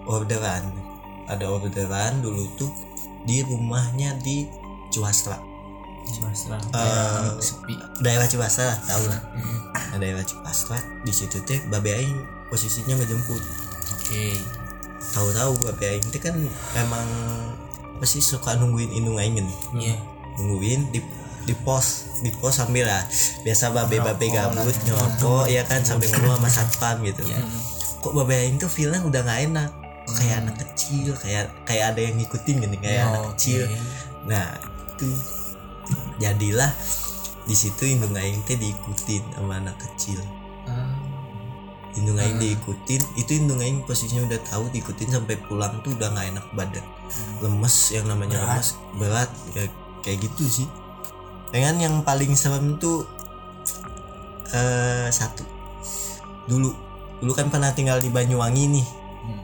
orderan 0.07 0.71
ada 1.29 1.45
orderan 1.47 2.25
dulu 2.25 2.49
tuh 2.57 2.73
di 3.25 3.45
rumahnya 3.45 4.17
di 4.21 4.49
Cuasla 4.89 5.37
swasta 6.09 6.57
Eh, 6.73 7.29
sepi. 7.37 7.77
daerah 8.01 8.25
Ciwasa 8.25 8.65
lah 8.65 8.79
tahu 8.81 9.05
lah 9.13 9.21
Nah, 9.93 9.97
daerah 10.01 10.25
Ciwasa 10.25 10.81
di 11.05 11.13
situ 11.13 11.37
teh 11.45 11.61
babe 11.69 11.93
aing 11.93 12.17
posisinya 12.49 12.97
ngejemput. 12.97 13.43
Oke. 13.93 14.33
Tahu-tahu 15.13 15.69
babe 15.69 15.85
aing 15.85 16.09
teh 16.09 16.21
kan 16.21 16.33
emang 16.77 17.05
apa 17.93 18.05
sih 18.05 18.25
suka 18.25 18.57
nungguin 18.57 18.89
indung 18.97 19.21
aing 19.21 19.37
iya. 19.77 19.97
Nungguin 20.41 20.89
di 20.89 21.01
di 21.45 21.55
pos 21.57 22.09
di 22.25 22.33
pos 22.33 22.57
sambil 22.57 22.89
lah. 22.89 23.05
Biasa 23.45 23.69
babe 23.69 24.01
babe 24.01 24.27
gabut 24.33 24.77
nyokok 24.89 25.45
ya 25.49 25.61
kan 25.69 25.85
sambil 25.85 26.09
ngobrol 26.09 26.41
sama 26.41 26.49
satpam 26.49 27.05
gitu. 27.05 27.21
Kok 28.01 28.13
babe 28.17 28.33
aing 28.33 28.57
tuh 28.57 28.73
feelnya 28.73 29.05
udah 29.05 29.21
nggak 29.25 29.41
enak 29.53 29.71
kayak 30.17 30.37
anak 30.47 30.57
kecil 30.65 31.13
kayak 31.21 31.53
kayak 31.69 31.93
ada 31.93 32.01
yang 32.01 32.17
ngikutin 32.17 32.57
gini 32.65 32.77
kayak 32.81 33.03
anak 33.13 33.23
Oke. 33.25 33.31
kecil 33.37 33.63
nah 34.25 34.47
itu 34.97 35.09
jadilah 36.19 36.73
di 37.49 37.57
situ 37.57 37.89
indung 37.89 38.13
aing 38.13 38.45
teh 38.45 38.61
diikutin 38.61 39.25
sama 39.33 39.57
anak 39.57 39.81
kecil. 39.81 40.21
Indung 41.97 42.21
aing 42.21 42.37
diikutin 42.37 43.01
itu 43.17 43.31
indung 43.41 43.65
aing 43.65 43.89
posisinya 43.89 44.29
udah 44.29 44.41
tahu 44.45 44.69
diikutin 44.69 45.17
sampai 45.17 45.41
pulang 45.49 45.81
tuh 45.81 45.97
udah 45.97 46.13
nggak 46.13 46.37
enak 46.37 46.47
badan. 46.53 46.85
Lemes 47.41 47.77
yang 47.89 48.05
namanya 48.05 48.37
lemes 48.45 48.77
berat 49.01 49.33
ya, 49.57 49.65
kayak 50.05 50.29
gitu 50.29 50.45
sih. 50.45 50.69
Dengan 51.49 51.81
yang 51.81 51.95
paling 52.05 52.37
serem 52.37 52.77
tuh 52.77 53.09
eh 54.53 55.09
satu. 55.09 55.49
Dulu 56.53 56.69
dulu 57.25 57.33
kan 57.33 57.49
pernah 57.49 57.73
tinggal 57.73 57.97
di 57.97 58.13
Banyuwangi 58.13 58.65
nih 58.77 58.87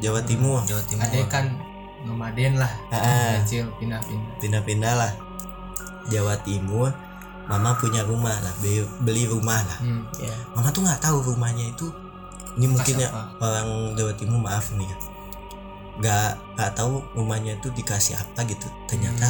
Jawa 0.00 0.21
Timur. 0.25 0.61
Jawa 0.64 0.83
Timur 0.87 1.05
ada 1.05 1.21
kan 1.29 1.45
nomaden 2.05 2.61
lah. 2.61 2.73
Ah. 2.93 3.41
kecil 3.43 3.69
pindah-pindah. 3.81 4.35
Pindah-pindah 4.40 4.94
lah. 4.97 5.12
Jawa 6.12 6.37
Timur 6.44 6.92
Mama 7.44 7.77
punya 7.77 8.01
rumah 8.05 8.33
lah. 8.40 8.55
Beli, 8.61 8.81
beli 9.05 9.29
rumah 9.29 9.61
lah. 9.61 9.79
Hmm. 9.85 10.09
ya. 10.16 10.33
Mama 10.57 10.73
tuh 10.73 10.81
nggak 10.85 11.01
tahu 11.01 11.20
rumahnya 11.20 11.68
itu. 11.68 11.92
Ini 12.55 12.66
mungkin 12.70 13.03
ya 13.03 13.11
orang 13.42 13.99
Jawa 13.99 14.12
Timur 14.16 14.40
maaf 14.40 14.73
nih 14.73 14.88
ya. 14.88 14.97
Nggak 16.01 16.29
nggak 16.57 16.70
tahu 16.73 17.05
rumahnya 17.12 17.61
itu 17.61 17.68
dikasih 17.75 18.16
apa 18.16 18.49
gitu. 18.49 18.66
Ternyata 18.88 19.29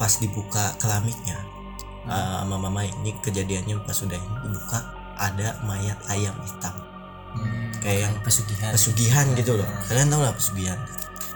pas 0.00 0.16
dibuka 0.16 0.72
keramiknya 0.80 1.36
uh, 2.08 2.40
sama 2.40 2.56
mama 2.56 2.88
ini 2.88 3.12
kejadiannya 3.20 3.84
pas 3.84 3.92
sudah 3.92 4.16
ini 4.16 4.36
dibuka 4.48 4.80
ada 5.20 5.60
mayat 5.68 6.00
ayam 6.08 6.32
hitam. 6.40 6.72
Hmm. 6.72 6.89
Kayak 7.80 7.98
yang 8.08 8.14
pesugihan. 8.20 8.70
pesugihan 8.72 9.26
gitu 9.34 9.52
loh. 9.56 9.68
Kalian 9.88 10.08
tahu 10.12 10.22
lah 10.22 10.34
pesugihan. 10.36 10.78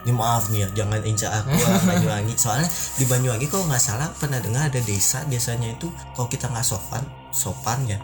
Ini 0.05 0.13
maaf 0.13 0.53
nih 0.53 0.61
ya 0.61 0.85
jangan 0.85 1.01
inca 1.01 1.27
aku 1.33 1.49
Banyuwangi. 1.89 2.33
Soalnya 2.37 2.69
di 2.69 3.05
Banyuwangi 3.09 3.47
kalau 3.49 3.65
nggak 3.65 3.81
salah 3.81 4.09
pernah 4.13 4.37
dengar 4.37 4.69
ada 4.69 4.81
desa 4.85 5.25
desanya 5.25 5.73
itu 5.73 5.89
kalau 6.13 6.29
kita 6.29 6.45
nggak 6.45 6.65
sopan 6.65 7.01
sopan 7.33 7.81
ya. 7.89 7.97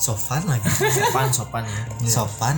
Sopan 0.00 0.48
lagi. 0.48 0.64
Sopan 0.96 1.28
sopan 1.28 1.62
ya. 1.68 1.82
Sopan. 2.08 2.56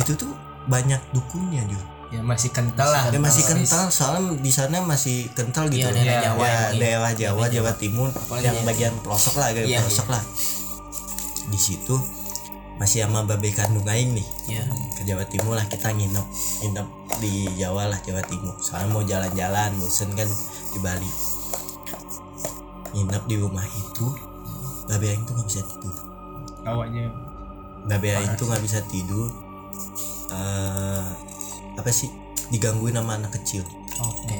Itu 0.00 0.16
tuh 0.16 0.32
banyak 0.68 1.00
dukunnya 1.12 1.64
juga 1.68 1.98
ya 2.08 2.24
masih 2.24 2.50
kental 2.52 2.88
lah. 2.88 3.12
Ya 3.12 3.20
masih 3.20 3.44
kental. 3.44 3.92
Soalnya 3.92 4.40
di 4.40 4.52
sana 4.52 4.80
masih 4.80 5.28
kental 5.36 5.68
gitu. 5.68 5.84
Iya, 5.84 5.92
daerah 5.92 6.08
ya, 6.08 6.24
Jawa 6.24 6.44
ya, 6.44 6.52
ya. 6.52 6.68
daerah 6.80 7.12
Jawa 7.12 7.44
Jawa. 7.52 7.72
Timur. 7.76 8.08
Apalagi 8.08 8.48
yang 8.48 8.56
ya. 8.56 8.64
bagian 8.64 8.94
pelosok 9.04 9.34
lah 9.36 9.46
agak 9.52 9.64
Iya, 9.68 9.78
pelosok 9.84 10.08
lah. 10.08 10.22
Di 11.48 11.58
situ 11.60 11.96
masih 12.78 13.04
sama 13.04 13.26
babe 13.26 13.50
kandung 13.50 13.86
aing 13.86 14.14
nih. 14.14 14.28
Ya 14.46 14.62
ke 14.94 15.02
Jawa 15.02 15.26
Timur 15.26 15.58
lah 15.58 15.66
kita 15.66 15.90
nginep 15.90 16.26
nginep 16.62 16.88
di 17.18 17.50
Jawa 17.58 17.90
lah 17.90 17.98
Jawa 18.02 18.22
Timur. 18.26 18.54
Soalnya 18.62 18.88
mau 18.94 19.02
jalan-jalan 19.02 19.70
bosen 19.82 20.14
kan 20.14 20.30
di 20.74 20.78
Bali. 20.78 21.10
Nginep 22.94 23.22
di 23.26 23.36
rumah 23.36 23.66
itu 23.66 24.06
babe 24.88 25.06
aing 25.10 25.22
tuh 25.26 25.34
nggak 25.36 25.48
bisa 25.50 25.60
tidur. 25.66 25.94
Awalnya 26.64 27.04
babe 27.90 28.08
aing 28.14 28.34
tuh 28.38 28.46
nggak 28.46 28.62
bisa 28.62 28.78
tidur. 28.86 29.28
Eh 30.30 31.06
apa 31.78 31.90
sih? 31.90 32.10
Digangguin 32.48 32.96
sama 32.96 33.18
anak 33.20 33.36
kecil. 33.42 33.66
Oke. 34.00 34.38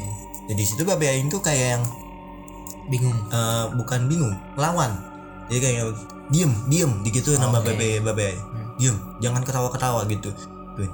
Jadi 0.49 0.63
situ 0.65 0.83
babe 0.87 1.05
aing 1.05 1.29
tuh 1.29 1.43
kayak 1.45 1.77
yang 1.77 1.85
bingung. 2.89 3.19
Eh, 3.29 3.67
bukan 3.77 4.09
bingung 4.09 4.33
lawan. 4.57 4.97
Jadi 5.53 5.61
kayak 5.61 5.93
diem 6.29 6.53
diem 6.69 6.93
digituin 7.05 7.41
nama 7.41 7.61
Oke. 7.61 7.73
babe 7.75 8.05
babe. 8.05 8.25
Aing. 8.33 8.43
diem 8.79 8.97
jangan 9.19 9.43
ketawa 9.43 9.69
ketawa 9.73 10.01
gitu. 10.07 10.31
Tuh 10.77 10.91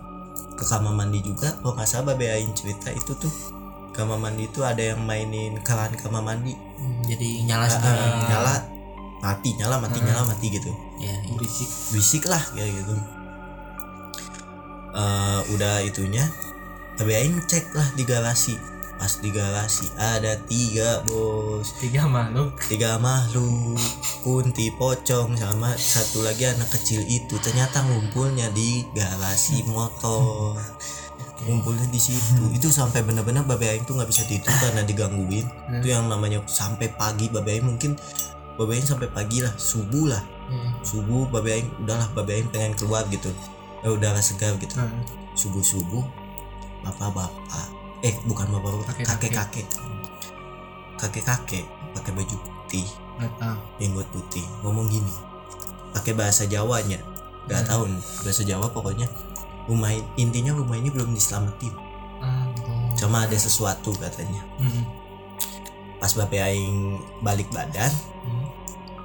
ke 0.55 0.63
kamar 0.63 0.95
mandi 0.95 1.19
juga 1.19 1.51
kalau 1.59 1.75
nggak 1.75 1.89
salah 1.89 2.15
babe 2.15 2.31
aing 2.31 2.55
cerita 2.55 2.91
itu 2.95 3.13
tuh. 3.19 3.33
Kamar 3.95 4.19
mandi 4.19 4.51
itu 4.51 4.59
ada 4.67 4.83
yang 4.83 5.07
mainin 5.07 5.63
keran 5.63 5.95
kamar 5.95 6.23
mandi. 6.23 6.55
Hmm, 6.55 7.03
jadi 7.07 7.47
nyala 7.47 7.67
ah, 7.71 8.27
nyala. 8.27 8.55
Mati 9.23 9.51
nyala 9.57 9.79
mati 9.79 9.99
nyala 10.03 10.27
mati 10.27 10.47
gitu. 10.51 10.71
Ya 10.99 11.15
iya. 11.15 11.33
berisik. 11.35 11.71
Berisik 11.95 12.23
lah 12.27 12.43
kayak 12.55 12.75
gitu. 12.75 12.95
Eh, 14.95 15.41
udah 15.51 15.83
itunya 15.83 16.23
tapi 16.95 17.19
aing 17.19 17.43
cek 17.51 17.75
lah 17.75 17.89
di 17.99 18.07
garasi 18.07 18.55
pas 19.05 19.21
di 19.21 19.29
garasi 19.37 19.93
ada 20.01 20.33
tiga 20.49 21.05
bos. 21.05 21.77
Tiga 21.77 22.09
makhluk. 22.09 22.57
Tiga 22.73 22.97
makhluk. 22.97 23.77
Kunti 24.25 24.73
pocong 24.73 25.37
sama 25.37 25.77
satu 25.77 26.25
lagi 26.25 26.49
anak 26.49 26.73
kecil 26.73 27.05
itu. 27.05 27.37
Ternyata 27.37 27.85
ngumpulnya 27.85 28.49
di 28.57 28.81
garasi 28.97 29.61
motor. 29.69 30.57
Ngumpulnya 31.45 31.85
di 31.93 32.01
situ. 32.01 32.49
Itu 32.57 32.73
sampai 32.73 33.05
bener-bener 33.05 33.45
babe 33.45 33.77
aing 33.77 33.85
tuh 33.85 34.01
nggak 34.01 34.09
bisa 34.09 34.25
tidur 34.25 34.57
karena 34.57 34.81
digangguin. 34.89 35.53
Itu 35.53 35.93
yang 35.93 36.09
namanya 36.09 36.41
sampai 36.49 36.89
pagi 36.97 37.29
babe 37.29 37.61
aing 37.61 37.77
mungkin 37.77 38.01
babe 38.57 38.73
aing 38.73 38.89
sampai 38.89 39.13
pagi 39.13 39.45
lah 39.45 39.53
subuh 39.61 40.17
lah. 40.17 40.25
Hmm. 40.49 40.81
subuh 40.81 41.29
babe 41.29 41.61
aing 41.61 41.69
udahlah 41.85 42.09
babe 42.17 42.41
aing 42.41 42.49
pengen 42.49 42.73
keluar 42.73 43.05
gitu. 43.13 43.29
Eh, 43.85 43.93
udara 43.93 44.25
segar 44.25 44.57
gitu. 44.57 44.81
Hmm. 44.81 45.05
subuh 45.37 45.61
subuh 45.61 46.01
bapak-bapak 46.81 47.74
eh 48.05 48.15
bukan 48.25 48.47
bapak-bapak 48.53 49.01
Kakek-kakek. 49.03 49.67
kakek-kakek. 51.01 51.65
Pakai 51.97 52.13
baju 52.13 52.37
putih. 52.37 52.87
Jenggot 53.81 54.09
putih. 54.13 54.45
Ngomong 54.61 54.87
gini 54.89 55.15
pakai 55.95 56.13
bahasa 56.13 56.45
Jawanya. 56.45 56.99
Nggak 57.47 57.71
tahu 57.71 57.87
nih, 57.87 58.05
bahasa 58.21 58.43
Jawa 58.43 58.67
pokoknya. 58.69 59.07
Rumah 59.65 59.95
in- 59.95 60.29
intinya 60.29 60.53
rumah 60.53 60.77
ini 60.77 60.91
belum 60.91 61.15
diselamatin. 61.15 61.73
Ah 62.21 62.45
cuma 62.95 63.27
ada 63.27 63.35
sesuatu 63.35 63.91
katanya. 63.97 64.43
Hmm. 64.59 64.85
pas 65.95 66.13
bape 66.13 66.37
aing 66.37 67.01
balik 67.25 67.49
badan 67.49 67.89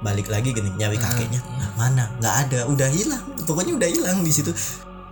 balik 0.00 0.28
lagi 0.28 0.52
gini 0.52 0.68
nyari 0.76 0.96
kakeknya. 0.96 1.40
Nah, 1.56 1.70
mana? 1.76 2.04
Nggak 2.20 2.34
ada. 2.44 2.60
Udah 2.68 2.88
hilang. 2.92 3.24
Pokoknya 3.44 3.76
udah 3.76 3.88
hilang 3.88 4.18
di 4.20 4.32
situ. 4.32 4.52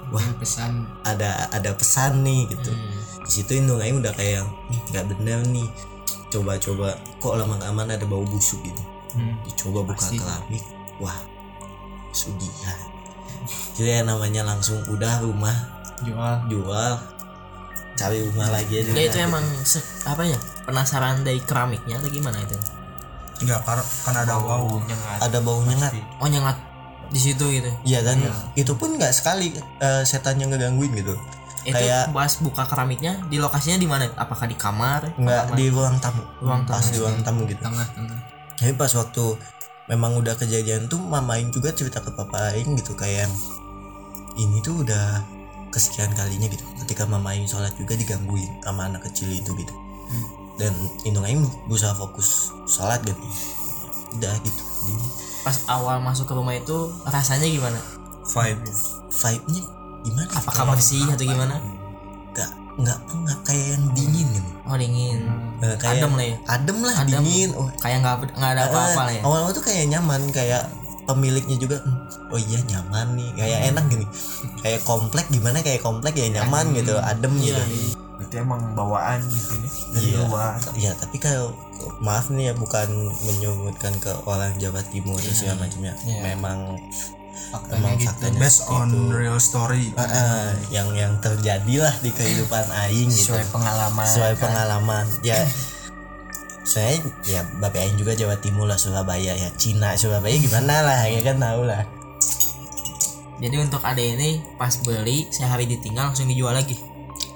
Wah. 0.08 0.24
pesan. 0.36 0.84
Ada 1.04 1.48
ada 1.52 1.72
pesan 1.72 2.24
nih 2.24 2.48
gitu 2.48 2.72
di 3.28 3.32
situ 3.34 3.52
Indung 3.54 3.78
Aing 3.78 4.00
udah 4.00 4.10
kayak 4.10 4.42
nih 4.66 4.80
nggak 4.88 5.04
bener 5.10 5.38
nih 5.46 5.68
coba-coba 6.28 6.92
kok 7.18 7.34
lama 7.34 7.60
aman 7.62 7.88
ada 7.88 8.04
bau 8.04 8.24
busuk 8.24 8.60
gitu 8.62 8.82
Hmm. 9.08 9.40
dicoba 9.42 9.80
buka 9.82 9.96
Pasti. 9.98 10.16
keramik 10.16 10.64
wah 10.98 11.16
sugihan 12.10 12.76
jadi 13.72 14.02
yang 14.02 14.08
namanya 14.08 14.44
langsung 14.44 14.76
udah 14.86 15.22
rumah 15.22 15.54
jual 16.00 16.34
jual 16.46 16.92
cari 17.94 18.20
rumah 18.22 18.48
lagi 18.50 18.78
aja 18.78 18.90
Ya 18.90 19.02
itu 19.04 19.18
emang 19.18 19.40
se- 19.62 19.80
apa 20.04 20.22
ya 20.22 20.36
penasaran 20.62 21.22
dari 21.22 21.40
keramiknya 21.40 21.96
atau 21.96 22.06
gimana 22.06 22.38
itu? 22.38 22.54
Enggak, 23.38 23.62
karena 23.64 23.82
kan 24.04 24.14
ada 24.18 24.34
bau. 24.36 24.78
ada 25.18 25.38
bau 25.40 25.60
nyengat 25.62 25.94
Oh 26.18 26.26
nyengat 26.26 26.54
di 27.08 27.18
situ 27.18 27.44
gitu. 27.48 27.70
Iya 27.82 28.04
kan 28.04 28.20
itu 28.54 28.72
pun 28.74 28.92
nggak 28.92 29.10
sekali 29.10 29.56
setan 30.04 30.36
yang 30.36 30.52
ngegangguin 30.52 30.92
gitu 30.94 31.16
Itu 31.68 31.76
Kayak- 31.76 32.08
pas 32.10 32.32
buka 32.38 32.62
keramiknya 32.64 33.12
di 33.26 33.36
lokasinya 33.36 33.76
di 33.76 33.84
mana? 33.84 34.08
Apakah 34.14 34.44
di 34.44 34.56
kamar? 34.56 35.12
nggak 35.14 35.52
di 35.52 35.68
ruang 35.68 35.96
tamu 35.98 36.24
Ruang 36.40 36.64
pas 36.64 36.80
tamu. 36.80 36.90
di 36.90 36.98
ruang 36.98 37.18
tamu 37.20 37.40
gitu 37.44 37.60
tengah-tengah 37.60 38.18
tapi 38.54 38.72
pas 38.74 38.90
waktu 38.90 39.24
memang 39.86 40.16
udah 40.16 40.34
kejadian 40.34 40.84
tuh 40.86 40.98
mama 40.98 41.34
Aing 41.34 41.48
juga 41.48 41.70
cerita 41.70 42.00
ke 42.00 42.10
papa 42.10 42.50
Aing 42.50 42.74
gitu 42.74 42.92
kayak 42.92 43.30
ini 44.34 44.58
tuh 44.58 44.82
udah 44.82 45.22
kesekian 45.68 46.10
kalinya 46.12 46.46
gitu 46.46 46.64
ketika 46.82 47.04
mama 47.04 47.30
Aing 47.30 47.44
sholat 47.44 47.70
juga 47.74 47.94
digangguin 47.94 48.48
sama 48.58 48.86
anak 48.86 49.06
kecil 49.06 49.30
itu 49.30 49.52
gitu 49.54 49.74
dan 50.56 50.74
Indung 51.04 51.22
Aing 51.22 51.38
berusaha 51.64 51.92
fokus 51.92 52.50
sholat 52.64 52.98
gitu 53.02 53.20
udah 54.14 54.34
gitu 54.40 54.62
Jadi, 54.80 55.04
Pas 55.38 55.58
awal 55.68 56.00
masuk 56.00 56.24
ke 56.24 56.34
rumah 56.34 56.52
itu 56.52 56.76
rasanya 57.04 57.44
gimana? 57.44 57.78
Vibe. 58.26 58.66
vibe-nya 59.08 59.62
gimana 60.00 60.28
Apakah 60.30 60.64
bersih 60.70 61.02
atau 61.04 61.24
gimana? 61.24 61.54
nggak 62.30 62.50
nggak 62.78 62.98
nggak 63.18 63.38
kayak 63.42 63.66
yang 63.74 63.84
dingin 63.90 64.26
gitu 64.30 64.50
Oh 64.62 64.76
dingin. 64.76 65.18
Eh, 65.58 65.74
kayak 65.74 65.98
Adem 65.98 66.12
lah 66.12 66.24
ya. 66.24 66.36
adem 66.46 66.78
lah 66.78 66.94
Adem. 66.96 67.08
dingin 67.18 67.50
oh, 67.52 67.66
Kayak 67.76 67.98
nggak 68.00 68.16
nggak 68.32 68.52
ada 68.52 68.62
apa-apa 68.64 69.00
lah 69.02 69.12
ya. 69.12 69.22
awal-awal 69.22 69.50
tuh 69.50 69.64
kayak 69.64 69.84
nyaman 69.88 70.22
kayak 70.30 70.62
pemiliknya 71.04 71.56
juga 71.56 71.80
"Hmm, 71.80 71.96
oh 72.28 72.38
iya 72.38 72.60
nyaman 72.62 73.16
nih 73.16 73.30
kayak 73.34 73.60
enak 73.66 73.84
gini 73.88 74.06
kayak 74.60 74.80
komplek 74.84 75.24
gimana 75.26 75.58
kayak 75.58 75.80
komplek 75.80 76.14
ya 76.14 76.28
nyaman 76.30 76.70
gitu 76.70 76.94
adem 76.96 77.32
Iya. 77.34 77.56
gitu 77.56 77.62
Berarti 78.14 78.34
emang 78.36 78.62
bawaan 78.74 79.18
gitu 79.24 79.54
ya 79.54 79.70
dari 79.88 80.04
Iya. 80.04 80.18
luar. 80.22 80.52
ya 80.76 80.92
tapi 80.92 81.16
kalau 81.16 81.56
maaf 81.98 82.28
nih 82.28 82.50
ya 82.50 82.54
bukan 82.54 82.88
menyebutkan 83.24 83.94
ke 83.96 84.12
orang 84.22 84.52
Jawa 84.54 84.84
Timur 84.84 85.16
dan 85.16 85.32
segala 85.32 85.64
macamnya 85.64 85.94
memang 86.20 86.76
faktanya 87.48 87.90
gitu 87.94 88.08
faktanya 88.08 88.38
Based 88.38 88.62
on 88.66 88.88
itu. 88.88 89.08
real 89.10 89.38
story. 89.38 89.90
Ah, 89.92 90.02
ah, 90.02 90.46
yang 90.68 90.92
yang 90.92 91.16
terjadi 91.18 91.74
lah 91.80 91.94
di 91.98 92.10
kehidupan 92.10 92.64
Aing 92.68 93.08
gitu 93.08 93.32
Sesuai 93.32 93.46
pengalaman. 93.48 94.04
sesuai 94.04 94.34
pengalaman 94.36 95.04
ya 95.20 95.38
saya 96.64 97.00
ya 97.24 97.40
bapak 97.56 97.80
Aing 97.80 97.96
juga 97.96 98.12
Jawa 98.12 98.36
Timur 98.36 98.64
lah 98.64 98.76
Surabaya 98.76 99.32
ya 99.32 99.48
Cina 99.54 99.94
Surabaya 99.94 100.36
gimana 100.36 100.82
lah 100.82 101.00
ya 101.04 101.20
kan 101.22 101.38
tahu 101.38 101.64
lah 101.64 101.82
Jadi 103.38 103.56
untuk 103.56 103.78
ade 103.80 104.18
ini 104.18 104.30
pas 104.54 104.74
beli 104.78 105.30
sehari 105.30 105.62
ditinggal 105.64 106.10
langsung 106.10 106.26
dijual 106.26 106.50
lagi. 106.50 106.74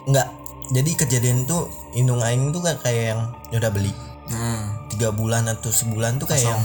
Enggak. 0.03 0.27
Jadi 0.69 0.91
kejadian 0.97 1.45
tuh 1.45 1.71
Indung 1.93 2.19
Aing 2.19 2.51
tuh 2.51 2.59
kan 2.59 2.75
kayak 2.77 3.05
yang 3.09 3.21
ya 3.49 3.59
udah 3.59 3.71
beli 3.71 3.95
Nah, 4.25 4.83
tiga 4.89 5.13
bulan 5.13 5.45
atau 5.45 5.69
sebulan 5.69 6.17
tuh 6.17 6.27
kayak 6.27 6.43
yang 6.49 6.63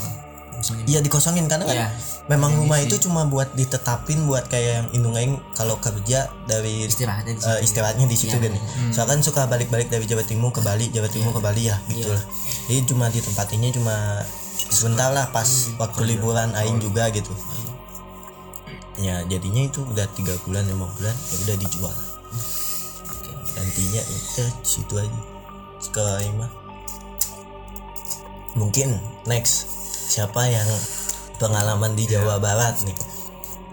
langsung 0.57 0.73
iya 0.89 1.05
dikosongin 1.05 1.45
karena 1.45 1.69
kan 1.69 1.77
Iya. 1.77 1.87
memang 2.27 2.57
rumah 2.57 2.81
itu 2.81 2.97
cuma 2.97 3.29
buat 3.29 3.53
ditetapin 3.53 4.25
buat 4.25 4.49
kayak 4.49 4.71
yang 4.73 4.87
Indung 4.97 5.13
Aing 5.13 5.37
kalau 5.53 5.77
kerja 5.77 6.25
dari 6.49 6.89
istirahatnya 6.89 7.37
di 7.37 7.41
eh, 7.45 7.59
istirahatnya 7.61 8.09
di 8.09 8.17
situ 8.17 8.33
Iya. 8.33 8.49
kan 8.49 8.51
ya. 8.57 8.61
Soalnya 8.89 9.11
kan 9.13 9.19
suka 9.21 9.41
balik-balik 9.45 9.93
dari 9.93 10.09
Jawa 10.09 10.25
Timur 10.25 10.49
ke 10.49 10.59
Bali, 10.59 10.89
Jawa 10.89 11.05
Timur 11.07 11.29
ke 11.29 11.39
Bali 11.39 11.69
ya 11.69 11.77
gitu 11.87 12.09
lah. 12.09 12.23
Jadi 12.65 12.81
cuma 12.89 13.05
ditempatinnya 13.07 13.69
cuma 13.69 13.95
sebentar 14.67 15.13
lah 15.13 15.29
pas 15.29 15.45
waktu 15.77 16.17
liburan 16.17 16.49
Aing 16.57 16.81
juga 16.81 17.05
gitu. 17.13 17.31
Ya 18.97 19.21
jadinya 19.29 19.61
itu 19.61 19.85
udah 19.85 20.09
tiga 20.17 20.33
bulan 20.41 20.65
lima 20.65 20.89
bulan 20.97 21.13
ya 21.13 21.35
udah 21.45 21.55
dijual. 21.61 21.93
Gantinya 23.53 24.01
itu 24.01 24.43
situ 24.65 24.93
aja. 24.97 25.21
Sekarang 25.77 26.33
mah 26.33 26.49
mungkin 28.57 28.97
next 29.29 29.76
siapa 30.07 30.47
yang 30.47 30.67
pengalaman 31.37 31.93
di 31.93 32.07
Jawa 32.07 32.39
Barat 32.39 32.79
nih? 32.87 32.95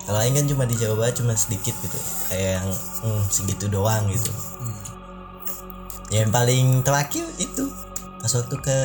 Kalau 0.04 0.20
Aing 0.20 0.36
kan 0.36 0.44
cuma 0.44 0.68
di 0.68 0.76
Jawa 0.76 1.00
Barat 1.00 1.16
cuma 1.16 1.32
sedikit 1.32 1.72
gitu 1.80 1.96
kayak 2.28 2.60
yang 2.60 2.68
hmm, 3.00 3.22
segitu 3.30 3.70
doang 3.70 4.04
gitu. 4.10 4.28
Yang 6.12 6.28
paling 6.30 6.66
terakhir 6.84 7.24
itu 7.40 7.64
pas 8.20 8.28
waktu 8.28 8.56
ke 8.60 8.78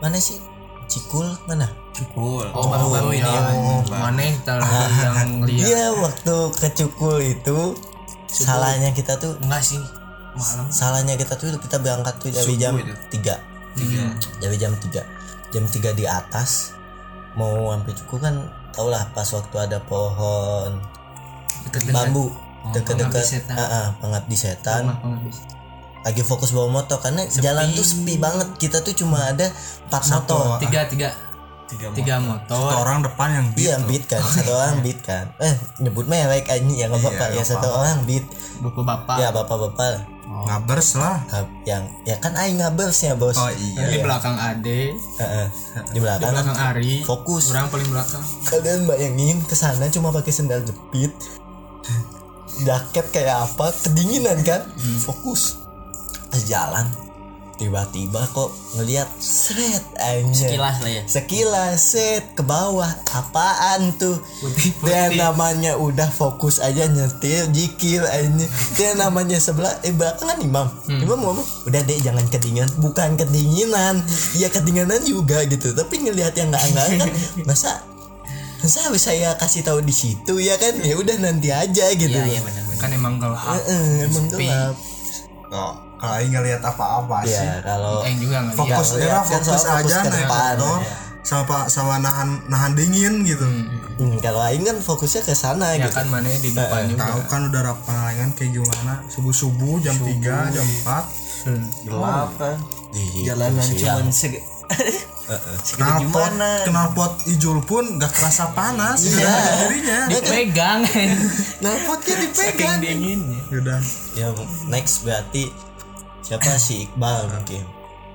mana 0.00 0.16
sih? 0.16 0.40
Cikul 0.88 1.26
mana? 1.44 1.68
Cukul 1.94 2.44
Oh, 2.50 2.66
baru-baru 2.68 3.16
ini 3.16 3.22
ya. 3.22 3.42
mana 3.88 4.24
tadi 4.42 4.66
yang 4.98 5.30
lihat 5.48 5.62
Iya 5.64 5.84
waktu 5.96 6.36
ke 6.54 6.68
Cikul 6.74 7.18
itu 7.22 7.58
salahnya 8.26 8.90
kita 8.90 9.14
tuh 9.16 9.38
enggak 9.42 9.62
sih 9.62 9.78
malam. 10.34 10.66
salahnya 10.66 11.14
kita 11.14 11.38
tuh 11.38 11.54
kita 11.60 11.78
berangkat 11.78 12.14
tuh 12.18 12.30
dari 12.34 12.54
jam 12.58 12.74
itu. 12.74 12.90
3 12.90 13.78
tiga. 13.78 14.02
Dari 14.42 14.56
jam 14.58 14.72
3 14.74 15.23
jam 15.54 15.64
3 15.70 15.94
di 15.94 16.04
atas 16.04 16.74
mau 17.38 17.70
sampai 17.70 17.94
Cikul 17.94 18.18
kan 18.18 18.36
tau 18.74 18.90
lah 18.90 19.06
pas 19.14 19.26
waktu 19.30 19.56
ada 19.58 19.78
pohon 19.86 20.82
deket 21.70 21.94
bambu 21.94 22.34
Oh, 22.64 22.72
dekat-dekat 22.72 23.12
pengabdi 23.12 23.28
setan. 23.28 23.56
ah, 23.60 23.64
ah, 23.68 23.86
pengabdi 24.00 24.36
setan. 24.40 24.82
Rumah 24.88 24.96
pengabdi 25.04 25.30
lagi 26.04 26.20
fokus 26.20 26.52
bawa 26.52 26.68
motor 26.68 27.00
karena 27.00 27.24
jalan 27.28 27.72
tuh 27.72 27.84
sepi 27.84 28.20
banget. 28.20 28.48
Kita 28.60 28.84
tuh 28.84 28.92
cuma 28.96 29.20
ada 29.20 29.48
empat 29.88 30.02
motor. 30.08 30.60
tiga 30.60 30.84
tiga. 30.88 31.08
Tiga 31.64 31.92
tiga 31.96 32.20
Satu 32.20 32.28
motor. 32.28 32.72
Orang 32.76 33.00
depan 33.00 33.28
yang 33.32 33.46
beat 33.56 33.68
iya 33.72 33.76
beat 33.84 34.04
kan. 34.04 34.20
Satu 34.20 34.52
orang 34.52 34.80
beat 34.84 35.00
kan. 35.00 35.32
Eh 35.40 35.56
nyebut 35.80 36.04
merek 36.08 36.44
aja 36.48 36.60
ya 36.60 36.88
nggak 36.88 37.00
apa-apa. 37.04 37.24
Iya, 37.32 37.40
ya 37.40 37.40
nggak 37.40 37.48
satu 37.48 37.68
orang 37.72 37.98
beat. 38.04 38.24
Bapak 38.60 38.84
bapak. 38.84 39.16
Ya 39.16 39.28
bapak-bapak 39.32 40.13
ngabers 40.24 40.96
lah. 40.96 41.20
Ah, 41.30 41.44
yang 41.68 41.84
ya 42.08 42.16
kan 42.18 42.32
aing 42.34 42.58
ngabels 42.60 42.96
ya 43.04 43.12
bos. 43.14 43.36
Oh 43.36 43.52
iya. 43.52 43.92
di 43.92 43.98
belakang 44.00 44.36
ade. 44.36 44.96
Heeh. 44.96 45.46
di 45.92 45.96
di 45.96 45.98
belakang. 46.00 46.32
Belakang 46.32 46.58
Ari. 46.58 46.94
Fokus. 47.04 47.52
Orang 47.52 47.68
paling 47.68 47.88
belakang. 47.92 48.24
Kalian 48.48 48.88
bayangin 48.88 49.38
ke 49.44 49.54
sana 49.54 49.86
cuma 49.92 50.10
pakai 50.10 50.32
sendal 50.32 50.64
jepit. 50.64 51.12
Jaket 52.64 53.06
kayak 53.12 53.50
apa 53.50 53.74
kedinginan 53.84 54.40
kan? 54.46 54.64
Fokus. 55.04 55.60
Pas 56.32 56.42
jalan 56.42 57.03
tiba-tiba 57.54 58.18
kok 58.30 58.50
ngelihat 58.74 59.06
seret 59.16 59.84
aja 59.96 60.46
Sekilas 60.50 60.76
lah 60.82 60.90
ya. 60.90 61.02
sekilas 61.06 61.78
set 61.78 62.24
ke 62.34 62.42
bawah. 62.42 62.90
Apaan 63.10 63.94
tuh? 63.94 64.18
Dia 64.82 65.10
namanya 65.10 65.74
udah 65.74 66.10
fokus 66.10 66.58
aja 66.58 66.84
nyetir 66.84 67.46
jikir 67.50 68.02
aja 68.02 68.46
dia 68.74 68.90
namanya 68.94 69.38
sebelah 69.38 69.70
eh 69.80 69.90
belakangan 69.90 70.38
imam. 70.38 70.66
Imam 70.90 71.18
ngomong 71.20 71.46
udah 71.64 71.80
deh 71.80 71.98
jangan 71.98 72.26
kedinginan. 72.26 72.70
Bukan 72.76 73.14
kedinginan. 73.14 74.02
Ya 74.34 74.50
kedinginan 74.50 74.98
juga 75.00 75.46
gitu. 75.46 75.70
Tapi 75.70 75.94
ngelihat 76.02 76.34
yang 76.34 76.50
nggak 76.50 76.64
enggak 76.68 76.86
kan 76.98 77.10
masa 77.48 77.70
masa 78.58 78.80
harus 78.82 79.04
saya 79.04 79.36
kasih 79.36 79.62
tahu 79.62 79.78
di 79.78 79.92
situ 79.92 80.40
ya 80.40 80.58
kan? 80.58 80.74
Ya 80.82 80.98
udah 80.98 81.16
nanti 81.20 81.54
aja 81.54 81.86
gitu. 81.94 82.10
Iya, 82.10 82.18
loh. 82.18 82.32
iya 82.32 82.40
benar. 82.42 82.62
kan 82.74 82.90
emang 82.90 83.14
gelap. 83.16 83.38
Heeh, 83.38 84.10
emang 84.10 84.26
Sepi. 84.26 84.46
gelap. 84.50 84.74
Kok 85.46 85.74
kalau 86.04 86.12
Aing 86.14 86.32
ngeliat 86.32 86.62
apa-apa 86.62 87.16
sih. 87.24 87.32
ya 87.34 87.54
kalau 87.60 87.94
Aing 88.00 88.18
juga 88.18 88.36
nggak 88.38 88.54
lihat 88.54 88.60
Fokus 88.60 88.88
ngeliat 88.90 89.08
ya, 89.08 89.20
fokus 89.24 89.48
fokus 89.48 89.64
aja 89.66 89.96
ke 89.96 90.08
naik 90.10 90.20
depan. 90.22 90.54
motor 90.54 90.78
sama 91.24 91.56
sama 91.66 91.94
nahan 91.98 92.28
nahan 92.46 92.72
dingin 92.74 93.24
gitu. 93.24 93.48
Hmm, 93.96 94.20
kalau 94.20 94.40
Aing 94.42 94.60
kan 94.60 94.76
fokusnya 94.78 95.22
ke 95.22 95.32
sana 95.32 95.72
ya 95.72 95.88
gitu. 95.88 95.96
kan 95.96 96.06
mana 96.06 96.28
di 96.28 96.50
depan 96.50 96.84
juga. 96.86 97.00
Tahu 97.06 97.20
kan 97.24 97.40
udah 97.48 97.60
pengalengan 97.80 98.30
kayak 98.32 98.50
gimana? 98.52 99.00
Subuh-subuh 99.08 99.80
jam 99.80 99.96
3 99.96 100.20
jam 100.50 100.66
4 100.84 101.48
gelap 101.82 102.28
kan. 102.36 102.56
Di- 102.90 103.24
Jalanan 103.24 103.64
cuman 103.64 104.06
sege 104.14 104.44
segede 105.56 105.78
knalpot 105.78 106.28
gimana? 106.28 106.48
knalpot 106.64 107.12
ijul 107.26 107.58
pun 107.62 107.96
gak 107.96 108.12
kerasa 108.12 108.52
panas 108.52 109.00
Iya. 109.00 109.16
iya. 109.16 109.34
dirinya 109.58 109.98
dipegang. 110.12 110.80
Knalpotnya 111.58 112.14
saking 112.14 112.20
dipegang. 112.22 112.78
Dinginnya. 112.78 113.40
Udah. 113.50 113.80
Ya 114.12 114.28
next 114.66 115.00
berarti 115.00 115.48
siapa? 116.24 116.56
Si 116.56 116.88
Iqbal 116.88 117.28
mungkin. 117.28 117.62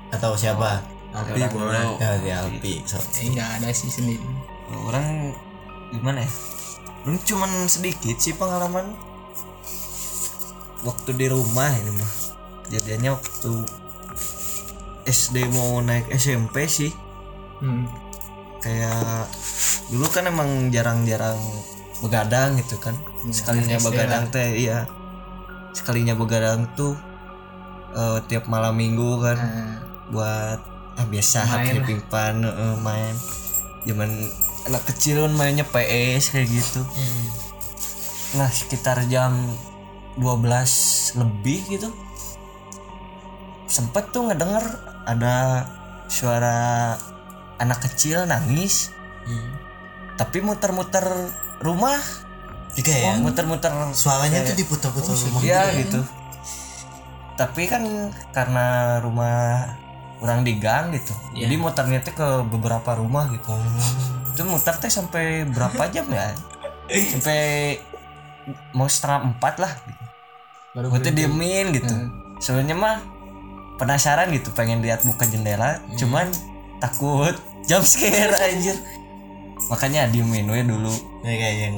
Atau 0.10 0.34
siapa? 0.34 0.82
Tapi 1.13 1.39
boleh. 1.54 2.02
Ya 2.02 2.17
di 2.17 2.30
Alpi 2.34 2.74
so, 2.86 2.98
eh 2.98 3.30
nggak 3.30 3.62
ada 3.62 3.69
sih 3.74 3.89
sendiri 3.89 4.50
orang 4.74 5.34
gimana 5.89 6.22
ya? 6.22 6.32
Orang 7.06 7.19
cuman 7.26 7.52
sedikit 7.65 8.17
sih 8.22 8.38
pengalaman. 8.38 8.93
Waktu 10.86 11.10
di 11.17 11.26
rumah 11.28 11.69
ini 11.74 11.91
mah. 11.98 12.12
Jadinya 12.69 13.17
waktu 13.17 13.54
SD 15.10 15.50
mau 15.50 15.82
naik 15.82 16.13
SMP 16.13 16.69
sih. 16.69 16.93
Hmm. 17.60 17.84
kayak 18.60 19.28
dulu 19.91 20.08
kan 20.12 20.28
emang 20.28 20.72
jarang-jarang 20.72 21.39
begadang 22.04 22.60
gitu 22.60 22.76
kan. 22.80 22.95
Sekalinya 23.32 23.80
SD 23.80 23.86
begadang 23.88 24.24
teh 24.32 24.50
iya. 24.56 24.86
Sekalinya 25.72 26.15
begadang 26.15 26.67
tuh 26.76 26.95
eh, 27.95 28.19
tiap 28.30 28.45
malam 28.49 28.75
minggu 28.78 29.21
kan 29.23 29.38
Nah, 29.38 29.78
buat 30.10 30.60
ah, 30.97 31.06
biasa 31.06 31.45
Main 31.45 31.49
happy 31.49 31.78
pimpan 31.86 32.36
eh, 32.43 32.75
main. 32.82 33.15
Zaman 33.86 34.10
anak 34.67 34.84
kecil 34.91 35.23
kan 35.25 35.34
mainnya 35.34 35.65
PS 35.65 36.36
kayak 36.36 36.47
gitu. 36.52 36.82
Hmm. 36.84 37.28
nah 38.30 38.45
sekitar 38.45 39.02
jam 39.10 39.34
12 40.21 41.17
lebih 41.17 41.65
gitu 41.65 41.89
sempet 43.65 44.13
tuh 44.13 44.30
ngedenger 44.30 44.62
ada 45.10 45.65
suara 46.06 46.93
anak 47.58 47.89
kecil 47.89 48.30
nangis. 48.30 48.93
Hmm. 49.25 49.49
tapi 50.13 50.45
muter-muter 50.45 51.06
rumah 51.62 51.97
Jika 52.78 52.89
ya 52.93 53.17
muter-muter 53.17 53.73
suaranya 53.97 54.45
tuh 54.45 54.58
diputar-putar 54.58 55.13
rumah 55.13 55.41
ya? 55.41 55.73
gitu 55.73 56.02
tapi 57.39 57.71
kan 57.71 58.12
karena 58.36 58.99
rumah 58.99 59.71
orang 60.19 60.43
di 60.43 60.60
gang 60.60 60.91
gitu. 60.91 61.15
Jadi 61.32 61.56
muternya 61.56 62.04
tuh 62.04 62.12
ke 62.12 62.28
beberapa 62.52 62.99
rumah 62.99 63.32
gitu. 63.32 63.56
Itu 64.36 64.43
muter 64.43 64.75
teh 64.75 64.91
sampai 64.91 65.47
berapa 65.47 65.88
jam 65.88 66.04
ya? 66.12 66.36
Sampai 66.91 67.39
mau 68.75 68.91
setengah 68.91 69.32
empat 69.32 69.56
lah 69.63 69.71
gitu. 69.88 70.04
baru 70.75 70.86
gue 70.93 70.99
tuh 71.08 71.13
diemin 71.15 71.71
gitu. 71.73 71.95
Sebenarnya 72.43 72.75
mah 72.78 72.97
penasaran 73.80 74.30
gitu 74.36 74.52
pengen 74.52 74.84
lihat 74.84 75.08
buka 75.08 75.23
jendela. 75.23 75.80
Cuman 75.95 76.28
takut. 76.84 77.39
Jump 77.67 77.86
scare 77.86 78.36
anjir. 78.36 78.75
Makanya 79.71 80.12
diemin 80.12 80.49
we 80.52 80.63
dulu. 80.65 80.91
Ya, 81.23 81.36
kayak 81.36 81.56
yang 81.56 81.75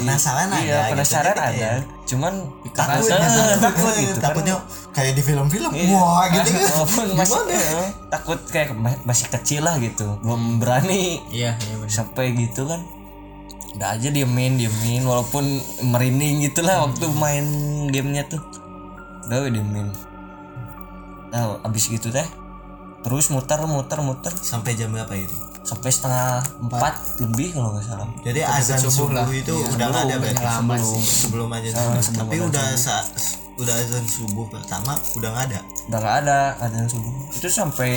penasaran 0.00 0.48
ada 0.48 0.60
iya 0.60 0.78
gitu. 0.80 0.92
penasaran 0.92 1.30
Jadi 1.30 1.40
ada. 1.40 1.52
Kayak 1.52 1.78
cuman 2.02 2.32
takut 2.70 3.06
takut 3.06 3.58
takut 3.60 3.94
gitu 3.94 4.12
kan. 4.12 4.24
takutnya 4.24 4.54
kayak 4.90 5.12
di 5.12 5.22
film-film 5.22 5.70
Iya. 5.70 5.88
wah 5.92 6.24
gitu 6.26 6.48
kan. 6.58 7.06
Masih 7.12 7.38
eh, 7.48 7.90
takut 8.08 8.38
kayak 8.46 8.70
ma- 8.74 9.02
masih 9.02 9.26
kecil 9.28 9.62
lah 9.62 9.76
gitu. 9.76 10.18
Belum 10.18 10.58
berani 10.58 11.22
iya 11.28 11.54
iya 11.56 11.74
sampai 11.86 12.32
gitu 12.34 12.64
kan. 12.64 12.80
Udah 13.70 13.94
aja 13.94 14.08
diemin 14.08 14.56
diemin 14.56 15.02
walaupun 15.02 15.46
merinding 15.84 16.42
gitulah 16.42 16.82
waktu 16.82 17.06
main 17.12 17.46
gamenya 17.86 18.26
tuh. 18.26 18.42
Udah 19.24 19.46
diemin. 19.46 19.94
Nah 21.30 21.62
abis 21.62 21.86
gitu 21.86 22.10
teh 22.10 22.26
terus 23.00 23.28
muter 23.28 23.62
muter 23.62 23.98
muter. 24.00 24.34
Sampai 24.34 24.74
jam 24.74 24.90
berapa 24.90 25.14
itu 25.14 25.36
sampai 25.70 25.90
setengah 25.94 26.42
empat 26.66 26.94
lebih 27.22 27.54
kalau 27.54 27.70
nggak 27.78 27.86
salah. 27.86 28.08
Jadi 28.26 28.40
azan 28.42 28.78
subuh 28.82 28.90
subuh, 28.90 29.10
lah. 29.14 29.26
itu 29.30 29.54
udah 29.54 29.86
nggak 29.86 30.02
ada 30.02 30.16
berarti 30.18 30.42
lama 30.42 30.74
sebelum 30.74 30.98
sih. 30.98 31.14
sebelum 31.22 31.48
aja 31.54 31.68
sebelum 31.70 32.02
tapi 32.18 32.34
azan 32.34 32.48
udah 32.50 32.66
saat 32.74 33.06
udah 33.54 33.74
azan 33.78 34.04
subuh 34.10 34.46
pertama 34.50 34.92
udah 35.14 35.28
nggak 35.30 35.44
ada? 35.54 35.60
Udah 35.86 35.98
nggak 36.02 36.18
ada 36.58 36.74
yang 36.74 36.90
subuh. 36.90 37.12
Itu 37.30 37.46
sampai 37.46 37.92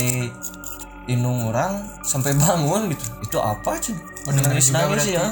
inung 1.09 1.49
orang 1.49 1.81
sampai 2.05 2.37
bangun 2.37 2.93
gitu. 2.93 3.05
Itu 3.25 3.37
apa 3.41 3.71
cuy? 3.81 3.97
Oh, 3.97 4.31
dengerin 4.31 4.53
nangis 4.53 4.69
nangis 4.69 5.05
ya. 5.09 5.25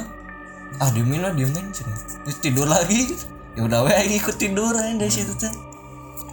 ah 0.80 0.90
diemin 0.90 1.22
lah 1.22 1.32
diemin 1.38 1.70
cuy. 1.70 1.94
Tidur 2.42 2.66
lagi 2.66 3.06
gitu. 3.06 3.26
ya 3.52 3.68
udah 3.68 3.84
aing 3.86 4.16
ikut 4.16 4.40
tidur 4.40 4.72
aja 4.72 4.96
dari 4.96 5.12
situ 5.14 5.36
teh 5.38 5.52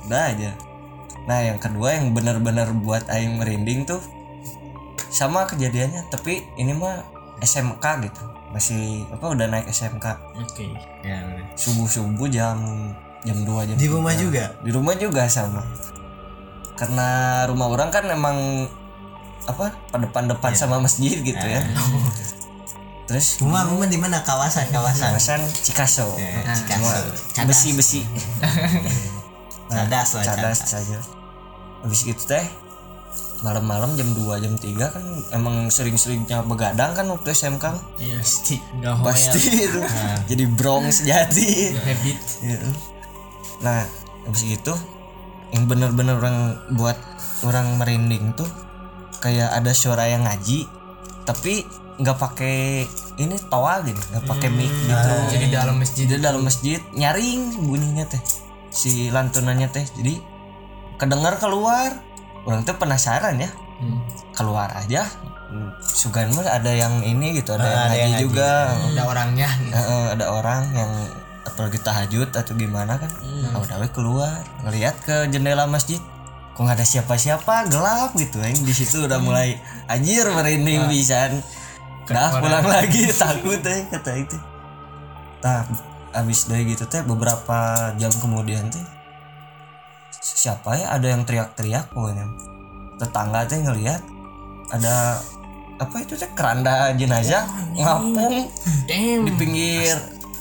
udah 0.08 0.22
aja. 0.32 0.56
Nah 1.28 1.44
yang 1.44 1.60
kedua 1.60 2.00
yang 2.00 2.16
benar-benar 2.16 2.72
buat 2.80 3.04
aing 3.12 3.36
merinding 3.36 3.84
tuh 3.84 4.00
sama 5.08 5.48
kejadiannya 5.48 6.08
tapi 6.12 6.44
ini 6.56 6.72
mah 6.72 7.04
SMK 7.40 7.84
gitu. 8.08 8.22
Masih 8.48 9.04
apa 9.12 9.28
udah 9.28 9.46
naik 9.48 9.68
SMK 9.68 10.06
oke. 10.36 10.66
Ya 11.04 11.20
subuh 11.56 11.84
subuh 11.84 12.28
jam 12.32 12.58
jam 13.26 13.36
2 13.44 13.68
jam 13.68 13.76
di 13.76 13.88
rumah 13.90 14.14
3. 14.14 14.22
juga? 14.24 14.44
Di 14.64 14.70
rumah 14.72 14.94
juga 14.96 15.22
sama. 15.28 15.62
Karena 16.78 17.42
rumah 17.50 17.66
orang 17.68 17.90
kan 17.90 18.06
emang 18.08 18.68
apa 19.48 19.72
depan-depan 19.96 20.52
sama 20.54 20.80
masjid 20.80 21.18
gitu 21.20 21.46
ya. 21.46 21.60
terus 23.08 23.40
rumah 23.40 23.64
rumah 23.64 23.88
di 23.88 23.96
mana? 23.96 24.20
Kawasan 24.20 24.68
kawasan? 24.68 25.16
Kawasan 25.16 25.40
Cikaso. 25.48 26.12
Ya, 26.20 26.44
cuma 26.68 26.92
Cikaso. 27.32 27.44
besi 27.48 27.68
besi 27.72 28.00
cadas 29.72 30.08
lah 30.16 30.24
cadas. 30.24 30.58
saja. 30.64 31.00
Habis 31.84 32.00
itu 32.04 32.22
teh 32.24 32.44
malam-malam 33.38 33.94
jam 33.94 34.10
2 34.10 34.42
jam 34.42 34.54
3 34.58 34.94
kan 34.94 35.04
emang 35.30 35.70
sering-seringnya 35.70 36.42
begadang 36.42 36.90
kan 36.98 37.06
waktu 37.06 37.30
SMK 37.30 37.64
iya 38.02 38.18
pasti. 38.18 38.56
Udah 38.82 38.98
pasti 39.06 39.40
itu. 39.62 39.80
Jadi 40.26 40.44
brong 40.50 40.90
sejati 40.90 41.78
habit. 41.78 42.18
Gitu. 42.42 42.68
Nah, 43.62 43.86
habis 44.26 44.42
itu 44.42 44.74
yang 45.54 45.70
bener-bener 45.70 46.18
orang 46.18 46.38
buat 46.74 46.98
orang 47.46 47.78
merinding 47.78 48.34
tuh 48.34 48.50
kayak 49.22 49.54
ada 49.54 49.70
suara 49.70 50.10
yang 50.10 50.26
ngaji 50.26 50.66
tapi 51.22 51.62
nggak 51.98 52.18
pakai 52.18 52.86
ini 53.18 53.34
toa 53.50 53.82
gitu, 53.82 53.98
nggak 53.98 54.24
pakai 54.30 54.48
mic 54.54 54.70
gitu. 54.70 55.10
jadi 55.34 55.46
dalam 55.50 55.78
masjid. 55.78 56.04
Jadi 56.06 56.22
dalam 56.22 56.42
masjid 56.46 56.78
nyaring 56.94 57.66
bunyinya 57.66 58.06
teh 58.06 58.22
si 58.70 59.10
lantunannya 59.10 59.66
teh. 59.70 59.86
Jadi 59.98 60.22
kedengar 60.98 61.38
keluar 61.38 62.07
orang 62.44 62.62
tuh 62.62 62.74
penasaran 62.74 63.36
ya. 63.36 63.50
Hmm. 63.78 64.02
keluar 64.34 64.66
aja. 64.74 65.06
Hmm, 65.48 65.70
Sugan 65.80 66.34
mah 66.34 66.44
ada 66.44 66.68
yang 66.68 66.98
ini 67.00 67.32
gitu 67.32 67.54
ada 67.54 67.62
Ah, 67.62 67.70
yang 67.70 67.78
ada 67.78 67.86
ngaji 67.86 67.96
yang 67.96 68.10
ngaji. 68.10 68.22
juga. 68.22 68.50
Ada 68.90 69.02
orangnya. 69.06 69.48
Heeh, 69.70 70.04
ada 70.12 70.26
orang 70.28 70.62
yang 70.72 70.92
apalagi 71.40 71.78
tahajud 71.78 72.28
atau 72.28 72.52
gimana 72.52 72.98
kan. 72.98 73.10
Hmm. 73.16 73.48
nah, 73.48 73.58
udah 73.58 73.76
we 73.78 73.88
keluar 73.88 74.34
ngelihat 74.62 74.98
ke 75.00 75.16
jendela 75.28 75.64
masjid. 75.64 76.02
Kok 76.52 76.60
nggak 76.60 76.74
ada 76.74 76.84
siapa-siapa? 76.84 77.54
Gelap 77.66 78.12
gitu 78.12 78.42
yang 78.42 78.58
di 78.58 78.74
situ 78.74 79.06
udah 79.06 79.16
mulai 79.16 79.56
anjir 79.86 80.26
merinding 80.26 80.90
pisan. 80.90 81.38
Dah 82.04 82.42
pulang 82.42 82.66
lagi 82.66 83.06
takut 83.14 83.56
teh 83.58 83.86
kata 83.86 84.10
itu. 84.16 84.36
Nah 85.38 85.62
abis 86.10 86.44
dari 86.44 86.66
gitu 86.66 86.82
teh 86.84 87.00
beberapa 87.00 87.58
jam 87.94 88.10
kemudian 88.12 88.66
teh 88.68 88.82
siapa 90.20 90.76
ya? 90.78 90.86
Ada 90.94 91.06
yang 91.14 91.22
teriak-teriak 91.24 91.90
pokoknya. 91.94 92.26
Tetangga 92.98 93.46
teh 93.46 93.58
ngelihat 93.62 94.02
ada 94.74 95.22
apa 95.78 95.96
itu 96.02 96.18
teh? 96.18 96.30
Keranda 96.34 96.92
jenazah 96.98 97.46
ngapung 97.78 98.50
damn 98.90 99.22
di 99.24 99.32
pinggir 99.38 99.94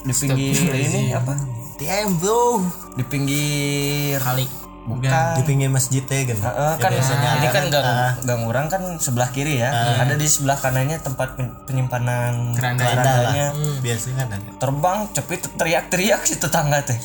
di 0.03 0.13
pinggir 0.13 0.73
ini 0.73 1.13
apa? 1.13 1.33
TM 1.77 2.17
bro. 2.17 2.65
Di 2.97 3.05
pinggir. 3.05 4.17
Kali 4.17 4.49
bukan. 4.89 5.37
Di 5.37 5.43
pinggir 5.45 5.69
masjid 5.69 6.01
ya 6.01 6.33
kan? 6.33 6.37
Heeh, 6.41 6.73
kan 6.81 6.89
biasanya 6.89 7.29
ini 7.37 7.47
kan 7.53 7.53
kan, 7.53 7.63
gang 7.69 7.85
ah. 7.85 8.13
gang 8.25 8.41
orang 8.49 8.65
kan 8.65 8.81
sebelah 8.97 9.29
kiri 9.29 9.61
ya. 9.61 9.69
Ada 10.01 10.17
di 10.17 10.25
sebelah 10.25 10.57
kanannya 10.57 10.97
tempat 10.97 11.37
pen- 11.37 11.53
penyimpanan 11.69 12.57
Keranda. 12.57 12.81
Kerandanya. 12.81 13.45
Biasanya 13.85 14.25
kan 14.25 14.27
ada. 14.41 14.49
Terbang 14.57 14.97
cepet 15.13 15.45
teriak-teriak 15.53 16.25
si 16.25 16.41
tetangga 16.41 16.81
teh. 16.81 16.97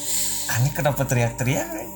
Aneh 0.57 0.73
kenapa 0.73 1.05
teriak-teriak 1.05 1.92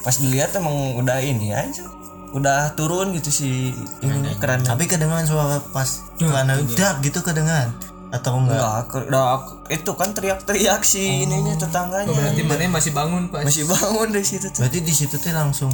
pas 0.00 0.14
dilihat 0.16 0.54
emang 0.56 0.96
udah 1.00 1.18
ini 1.20 1.52
aja. 1.52 1.84
Udah 2.30 2.78
turun 2.78 3.10
gitu 3.18 3.30
si 3.34 3.74
ini 4.06 4.38
keranda 4.38 4.78
tapi 4.78 4.86
kedengaran 4.86 5.26
suara 5.26 5.58
pas 5.74 6.06
karena 6.14 6.54
udah 6.62 7.02
gitu 7.02 7.18
kedengaran 7.26 7.74
atau 8.10 8.42
enggak? 8.42 8.90
Enggak, 8.90 9.38
itu 9.70 9.90
kan 9.94 10.10
teriak-teriak 10.10 10.82
si 10.82 11.26
ininya 11.26 11.54
tetangganya. 11.58 12.10
Berarti 12.10 12.42
mana 12.42 12.66
masih 12.70 12.92
bangun 12.94 13.30
pas 13.30 13.46
masih 13.46 13.66
bangun 13.66 14.08
dari 14.10 14.26
situ 14.26 14.46
tuh. 14.50 14.66
Berarti 14.66 14.78
di 14.82 14.94
situ 14.94 15.14
tuh 15.18 15.30
langsung 15.30 15.70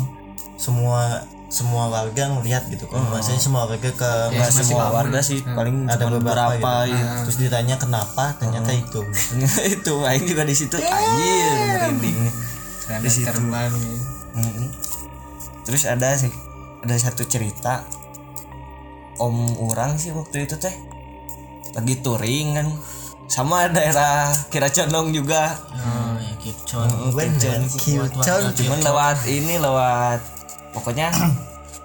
semua 0.56 1.24
semua 1.48 1.88
warga 1.88 2.28
ngeliat 2.36 2.68
gitu 2.68 2.84
kan. 2.92 3.00
Maksudnya 3.08 3.40
semua 3.40 3.64
warga 3.64 3.88
ke 3.88 4.10
nggak 4.32 4.48
masih 4.52 4.64
semua 4.68 4.92
bangun. 4.92 4.96
warga 5.00 5.18
sih 5.24 5.38
paling 5.44 5.76
ada 5.88 6.04
beberapa, 6.12 6.72
gitu. 6.84 6.96
ya. 6.96 7.08
terus 7.24 7.36
ditanya 7.40 7.76
kenapa 7.80 8.36
ternyata 8.36 8.70
itu. 8.76 9.00
Itu 9.80 10.04
aing 10.04 10.26
juga 10.28 10.42
di 10.44 10.54
situ 10.56 10.76
anjir 10.76 11.52
merinding. 11.72 12.18
Karena 12.86 13.08
terbang 13.10 13.74
Mm-mm. 14.36 14.68
terus 15.64 15.88
ada 15.88 16.12
sih 16.14 16.30
ada 16.84 16.94
satu 16.94 17.24
cerita 17.24 17.82
om 19.16 19.56
orang 19.64 19.96
sih 19.96 20.12
waktu 20.12 20.44
itu 20.44 20.60
teh 20.60 20.76
lagi 21.72 21.98
touring 22.04 22.56
kan. 22.56 22.68
Sama 23.26 23.66
daerah 23.66 24.30
Kira 24.54 24.70
Condong 24.70 25.10
juga. 25.10 25.58
Oh 25.74 26.14
ya 26.22 26.30
kiucon 27.74 28.42
cuman 28.54 28.78
lewat 28.86 29.18
ini 29.26 29.58
lewat 29.58 30.20
pokoknya 30.70 31.10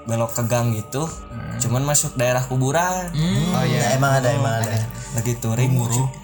belok 0.05 0.37
ke 0.37 0.43
gang 0.45 0.69
gitu 0.77 1.09
cuman 1.57 1.81
masuk 1.81 2.13
daerah 2.13 2.45
kuburan. 2.45 3.09
Oh 3.57 3.65
iya 3.65 3.97
emang 3.97 4.21
ada 4.21 4.29
emang 4.29 4.61
ada 4.61 4.75
lagi 5.11 5.33
touring. 5.39 5.71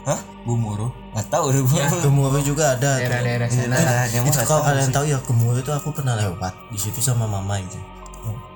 Hah? 0.08 0.20
Gumuru 0.48 0.88
nggak 1.12 1.28
tahu 1.28 1.46
deh 1.52 1.60
gua 1.66 1.86
Gumuru 2.00 2.40
juga 2.40 2.78
ada 2.78 3.02
daerah-daerah 3.02 3.50
sana. 3.52 3.76
Mah 3.76 4.06
itu 4.08 4.32
nggak 4.32 4.48
kalau 4.48 4.62
tahu 4.64 4.70
kalian 4.72 4.88
sih. 4.88 4.96
tahu 4.96 5.06
ya 5.12 5.18
Gumuru 5.26 5.58
itu 5.60 5.72
aku 5.76 5.90
pernah 5.92 6.14
lewat 6.16 6.54
di 6.72 6.80
situ 6.80 7.00
sama 7.04 7.26
mama 7.28 7.60
gitu 7.66 7.82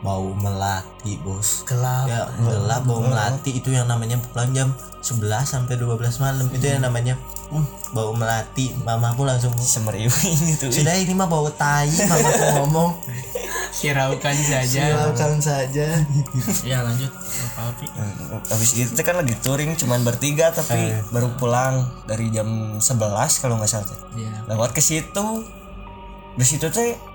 bau 0.02 0.34
melati 0.34 1.18
bos. 1.22 1.62
Gelap. 1.66 2.10
ya 2.10 2.26
gelap 2.42 2.84
bau 2.90 3.02
melati. 3.02 3.58
Itu 3.58 3.70
yang 3.70 3.86
namanya 3.86 4.18
pulang 4.18 4.52
jam 4.52 4.74
11 5.02 5.46
sampai 5.46 5.78
12 5.78 5.98
malam. 6.22 6.46
Itu 6.50 6.66
yang 6.66 6.82
namanya 6.82 7.18
hmm, 7.54 7.94
bau 7.94 8.12
melati. 8.18 8.74
Mama 8.82 9.14
aku 9.14 9.26
langsung 9.26 9.54
semeriwing 9.58 10.42
itu 10.58 10.74
sudah 10.74 10.98
ini 10.98 11.14
mah 11.14 11.30
bau 11.30 11.50
tai. 11.54 11.90
Mama 12.10 12.28
aku 12.28 12.46
ngomong. 12.62 12.92
Hiraukan 13.82 14.36
saja. 14.36 14.84
silakan 14.84 15.40
saja. 15.40 15.88
Ya 16.62 16.84
lanjut. 16.84 17.08
Apa 17.56 17.72
api 17.72 17.86
habis 18.52 18.76
itu 18.76 19.02
kan 19.02 19.16
lagi 19.16 19.34
touring 19.40 19.80
cuman 19.80 20.04
bertiga 20.04 20.52
tapi 20.52 20.92
baru 21.10 21.34
pulang 21.40 21.88
dari 22.04 22.28
jam 22.30 22.78
11 22.78 23.42
kalau 23.42 23.58
nggak 23.58 23.72
salah. 23.72 23.88
Iya. 24.18 24.50
lewat 24.52 24.76
ke 24.76 24.82
situ. 24.84 25.46
Di 26.36 26.46
situ 26.48 26.68
teh 26.72 27.11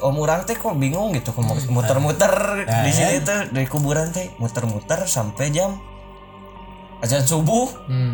om 0.00 0.16
orang 0.18 0.42
teh 0.44 0.56
kok 0.56 0.74
bingung 0.76 1.12
gitu 1.14 1.30
kok 1.32 1.44
muter-muter 1.70 2.32
di 2.66 2.90
sini 2.92 3.20
tuh 3.22 3.52
dari 3.52 3.66
kuburan 3.68 4.10
teh 4.10 4.32
muter-muter 4.36 5.04
sampai 5.06 5.48
jam 5.52 5.76
azan 7.00 7.24
subuh. 7.24 7.68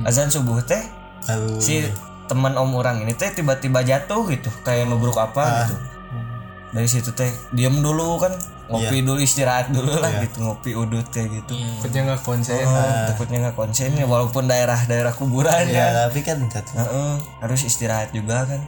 Azan 0.06 0.30
subuh 0.30 0.62
teh 0.62 0.78
Lalu 1.26 1.58
si 1.58 1.82
teman 2.30 2.54
om 2.54 2.70
orang 2.78 3.02
ini 3.02 3.14
teh 3.18 3.34
tiba-tiba 3.34 3.82
jatuh 3.82 4.26
gitu 4.30 4.50
kayak 4.62 4.86
nubruk 4.86 5.18
apa 5.18 5.66
gitu. 5.66 5.74
Dari 6.74 6.88
situ 6.90 7.10
teh 7.14 7.30
diem 7.54 7.82
dulu 7.82 8.18
kan 8.20 8.34
ngopi 8.66 8.98
dulu 9.06 9.22
istirahat 9.22 9.70
dulu 9.70 9.94
lah 10.02 10.10
gitu 10.22 10.42
ngopi 10.42 10.74
udut 10.74 11.06
kayak 11.10 11.34
gitu. 11.42 11.54
Takutnya 11.54 12.14
nggak 12.14 12.22
konsen. 12.26 12.66
Oh, 12.66 13.06
takutnya 13.10 13.38
nggak 13.46 13.56
konsen 13.58 13.90
ya 13.94 14.06
walaupun 14.06 14.50
daerah-daerah 14.50 15.14
kuburan 15.14 15.66
ya 15.70 15.86
ya 15.86 15.86
tapi 16.06 16.22
kan 16.26 16.42
jatuh 16.46 16.74
Heeh, 16.78 17.14
harus 17.42 17.60
istirahat 17.62 18.10
juga 18.14 18.46
kan. 18.46 18.62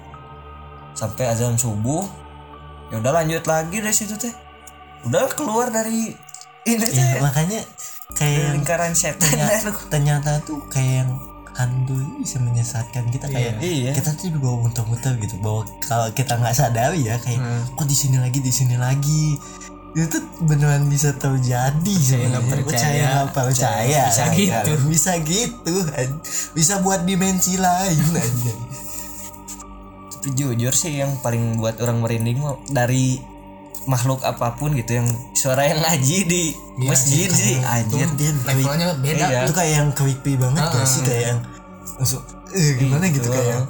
Sampai 0.95 1.31
azan 1.31 1.55
subuh 1.55 2.07
ya 2.89 2.97
udah 2.97 3.13
lanjut 3.15 3.45
lagi 3.45 3.77
dari 3.79 3.93
situ 3.93 4.15
teh 4.15 4.33
udah 5.05 5.29
keluar 5.31 5.69
dari 5.69 6.13
ini 6.65 6.77
teh 6.81 6.97
ya, 6.97 7.21
makanya 7.21 7.61
kayak 8.11 8.35
yang 8.35 8.53
lingkaran 8.57 8.93
setan 8.93 9.21
ternyata, 9.21 9.69
ternyata 9.87 10.31
tuh 10.43 10.59
kayak 10.67 11.05
yang 11.05 11.11
hantu 11.53 11.93
bisa 12.17 12.39
menyesatkan 12.39 13.05
kita 13.09 13.27
kayak 13.27 13.59
Iya. 13.59 13.91
kita 13.93 14.15
tuh 14.15 14.31
dibawa 14.31 14.63
muter-muter 14.63 15.19
gitu 15.19 15.37
bahwa 15.39 15.67
kalau 15.81 16.07
kita 16.13 16.35
nggak 16.35 16.55
sadari 16.55 17.03
ya 17.05 17.19
kayak 17.19 17.37
Hmm. 17.37 17.67
kok 17.75 17.85
di 17.85 17.95
sini 17.95 18.17
lagi 18.17 18.39
di 18.39 18.49
sini 18.49 18.77
lagi 18.77 19.35
itu 19.91 20.17
beneran 20.41 20.87
bisa 20.87 21.11
terjadi 21.13 21.95
sebenarnya 21.99 22.31
nggak 22.31 22.45
percaya. 22.47 22.63
percaya 22.63 23.05
nggak 23.11 23.31
percaya 23.35 24.03
Bisa 24.07 24.23
Kan? 24.23 24.33
gitu. 24.33 24.73
bisa 24.87 25.13
gitu 25.19 25.75
bisa 26.55 26.75
buat 26.79 27.03
dimensi 27.03 27.57
lain 27.57 27.99
aja 28.15 28.55
jujur 30.31 30.71
sih 30.71 30.97
yang 30.97 31.17
paling 31.19 31.57
buat 31.57 31.79
orang 31.79 32.01
merinding 32.01 32.39
dari 32.69 33.21
makhluk 33.85 34.21
apa 34.21 34.53
pun 34.55 34.73
gitu 34.73 34.95
yang 34.95 35.09
suara 35.33 35.65
yang 35.65 35.81
ngaji 35.81 36.17
di 36.25 36.43
masjid 36.79 37.25
sih 37.27 37.57
anjir 37.59 38.05
dia 38.15 38.33
Levelnya 38.45 38.93
beda. 38.95 39.27
Iya. 39.27 39.41
itu 39.43 39.53
kayak 39.53 39.73
yang 39.75 39.89
creepy 39.91 40.37
banget 40.37 40.61
gak 40.63 40.85
sih 40.85 41.01
kayak 41.03 41.25
yang 41.27 41.41
langsung 41.97 42.21
eh, 42.51 42.73
gimana 42.77 43.05
gitu 43.09 43.29
kayak 43.29 43.65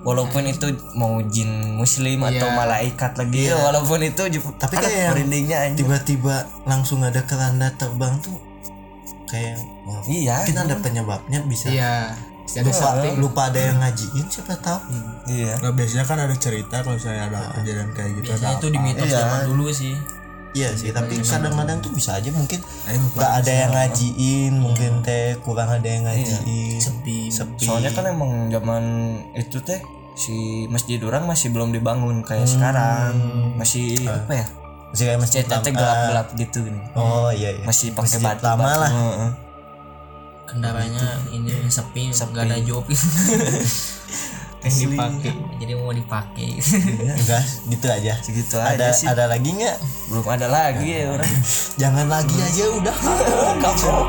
walaupun 0.00 0.42
itu 0.44 0.66
mau 0.94 1.20
jin 1.24 1.76
muslim 1.76 2.24
atau 2.24 2.46
Iya. 2.46 2.56
malaikat 2.56 3.12
lagi 3.14 3.40
ya, 3.46 3.56
walaupun 3.60 4.00
itu 4.00 4.22
tapi 4.56 4.74
kayak 4.74 5.12
merindingnya 5.12 5.58
tiba-tiba 5.76 6.34
langsung 6.64 7.04
ada 7.04 7.20
keranda 7.22 7.70
terbang 7.72 8.16
tuh 8.18 8.40
kayak 9.26 9.54
wah, 9.84 10.02
iya 10.04 10.42
mungkin 10.42 10.58
ada 10.58 10.76
penyebabnya 10.80 11.38
bisa 11.46 11.70
Iya. 11.70 12.16
Ada 12.50 12.66
lupa, 12.66 12.82
something. 12.82 13.14
lupa 13.22 13.40
ada 13.46 13.60
yang 13.62 13.78
ngajiin 13.78 14.26
siapa 14.26 14.58
tahu. 14.58 14.80
Iya. 15.30 15.52
Nah, 15.62 15.70
biasanya 15.70 16.04
kan 16.08 16.18
ada 16.18 16.34
cerita 16.34 16.76
kalau 16.82 16.98
saya 16.98 17.30
ada 17.30 17.54
kejadian 17.62 17.94
kayak 17.94 18.10
gitu. 18.18 18.34
Biasanya 18.34 18.54
itu 18.58 18.68
di 18.74 18.78
mitos 18.82 19.08
zaman 19.08 19.40
dulu 19.46 19.66
sih. 19.70 19.94
Iya 20.50 20.74
sih 20.74 20.90
tapi 20.90 21.22
kadang-kadang 21.22 21.78
tuh 21.78 21.94
bisa 21.94 22.18
aja 22.18 22.26
mungkin 22.34 22.58
nggak 22.90 23.32
ada 23.38 23.52
yang 23.54 23.70
ngajiin 23.70 24.58
mungkin 24.58 24.98
teh 25.06 25.38
kurang 25.46 25.70
ada 25.70 25.86
yang 25.86 26.10
ngajiin. 26.10 26.82
Sepi. 26.82 27.30
Sepi. 27.30 27.70
Soalnya 27.70 27.94
kan 27.94 28.10
emang 28.10 28.50
zaman 28.50 28.82
itu 29.38 29.62
teh 29.62 29.78
si 30.18 30.66
masjid 30.66 30.98
orang 31.06 31.30
masih 31.30 31.54
belum 31.54 31.70
dibangun 31.70 32.26
kayak 32.26 32.50
sekarang. 32.50 33.14
Masih 33.54 34.10
apa 34.10 34.42
ya? 34.42 34.46
Masih 34.90 35.04
kayak 35.06 35.20
masjid 35.22 35.46
gelap-gelap 35.46 36.28
gitu 36.34 36.66
nih 36.66 36.82
oh 36.98 37.30
iya 37.30 37.54
iya. 37.54 37.62
Masih 37.62 37.94
pakai 37.94 38.18
batu 38.18 38.42
lama 38.42 38.70
lah. 38.74 38.90
Heeh. 38.90 39.30
Kendaraannya 40.50 41.32
ini 41.32 41.70
sepi 41.70 42.10
nggak 42.10 42.44
ada 42.46 42.58
job. 42.62 42.84
Yang 44.60 44.92
dipakai. 44.92 45.32
jadi 45.56 45.72
mau 45.72 45.88
dipakai. 45.88 46.60
Enggak 47.20 47.44
gitu 47.72 47.86
aja. 47.88 48.12
Segitu 48.20 48.60
ada 48.60 48.76
aja 48.76 48.92
sih. 48.92 49.08
ada 49.08 49.24
lagi 49.24 49.56
nggak? 49.56 49.76
Belum 50.12 50.26
ada 50.28 50.46
lagi 50.52 50.84
ya 51.00 51.16
orang. 51.16 51.32
Jangan 51.80 52.06
lagi 52.12 52.36
aja 52.36 52.64
udah. 52.76 52.96
Kapok 53.64 54.06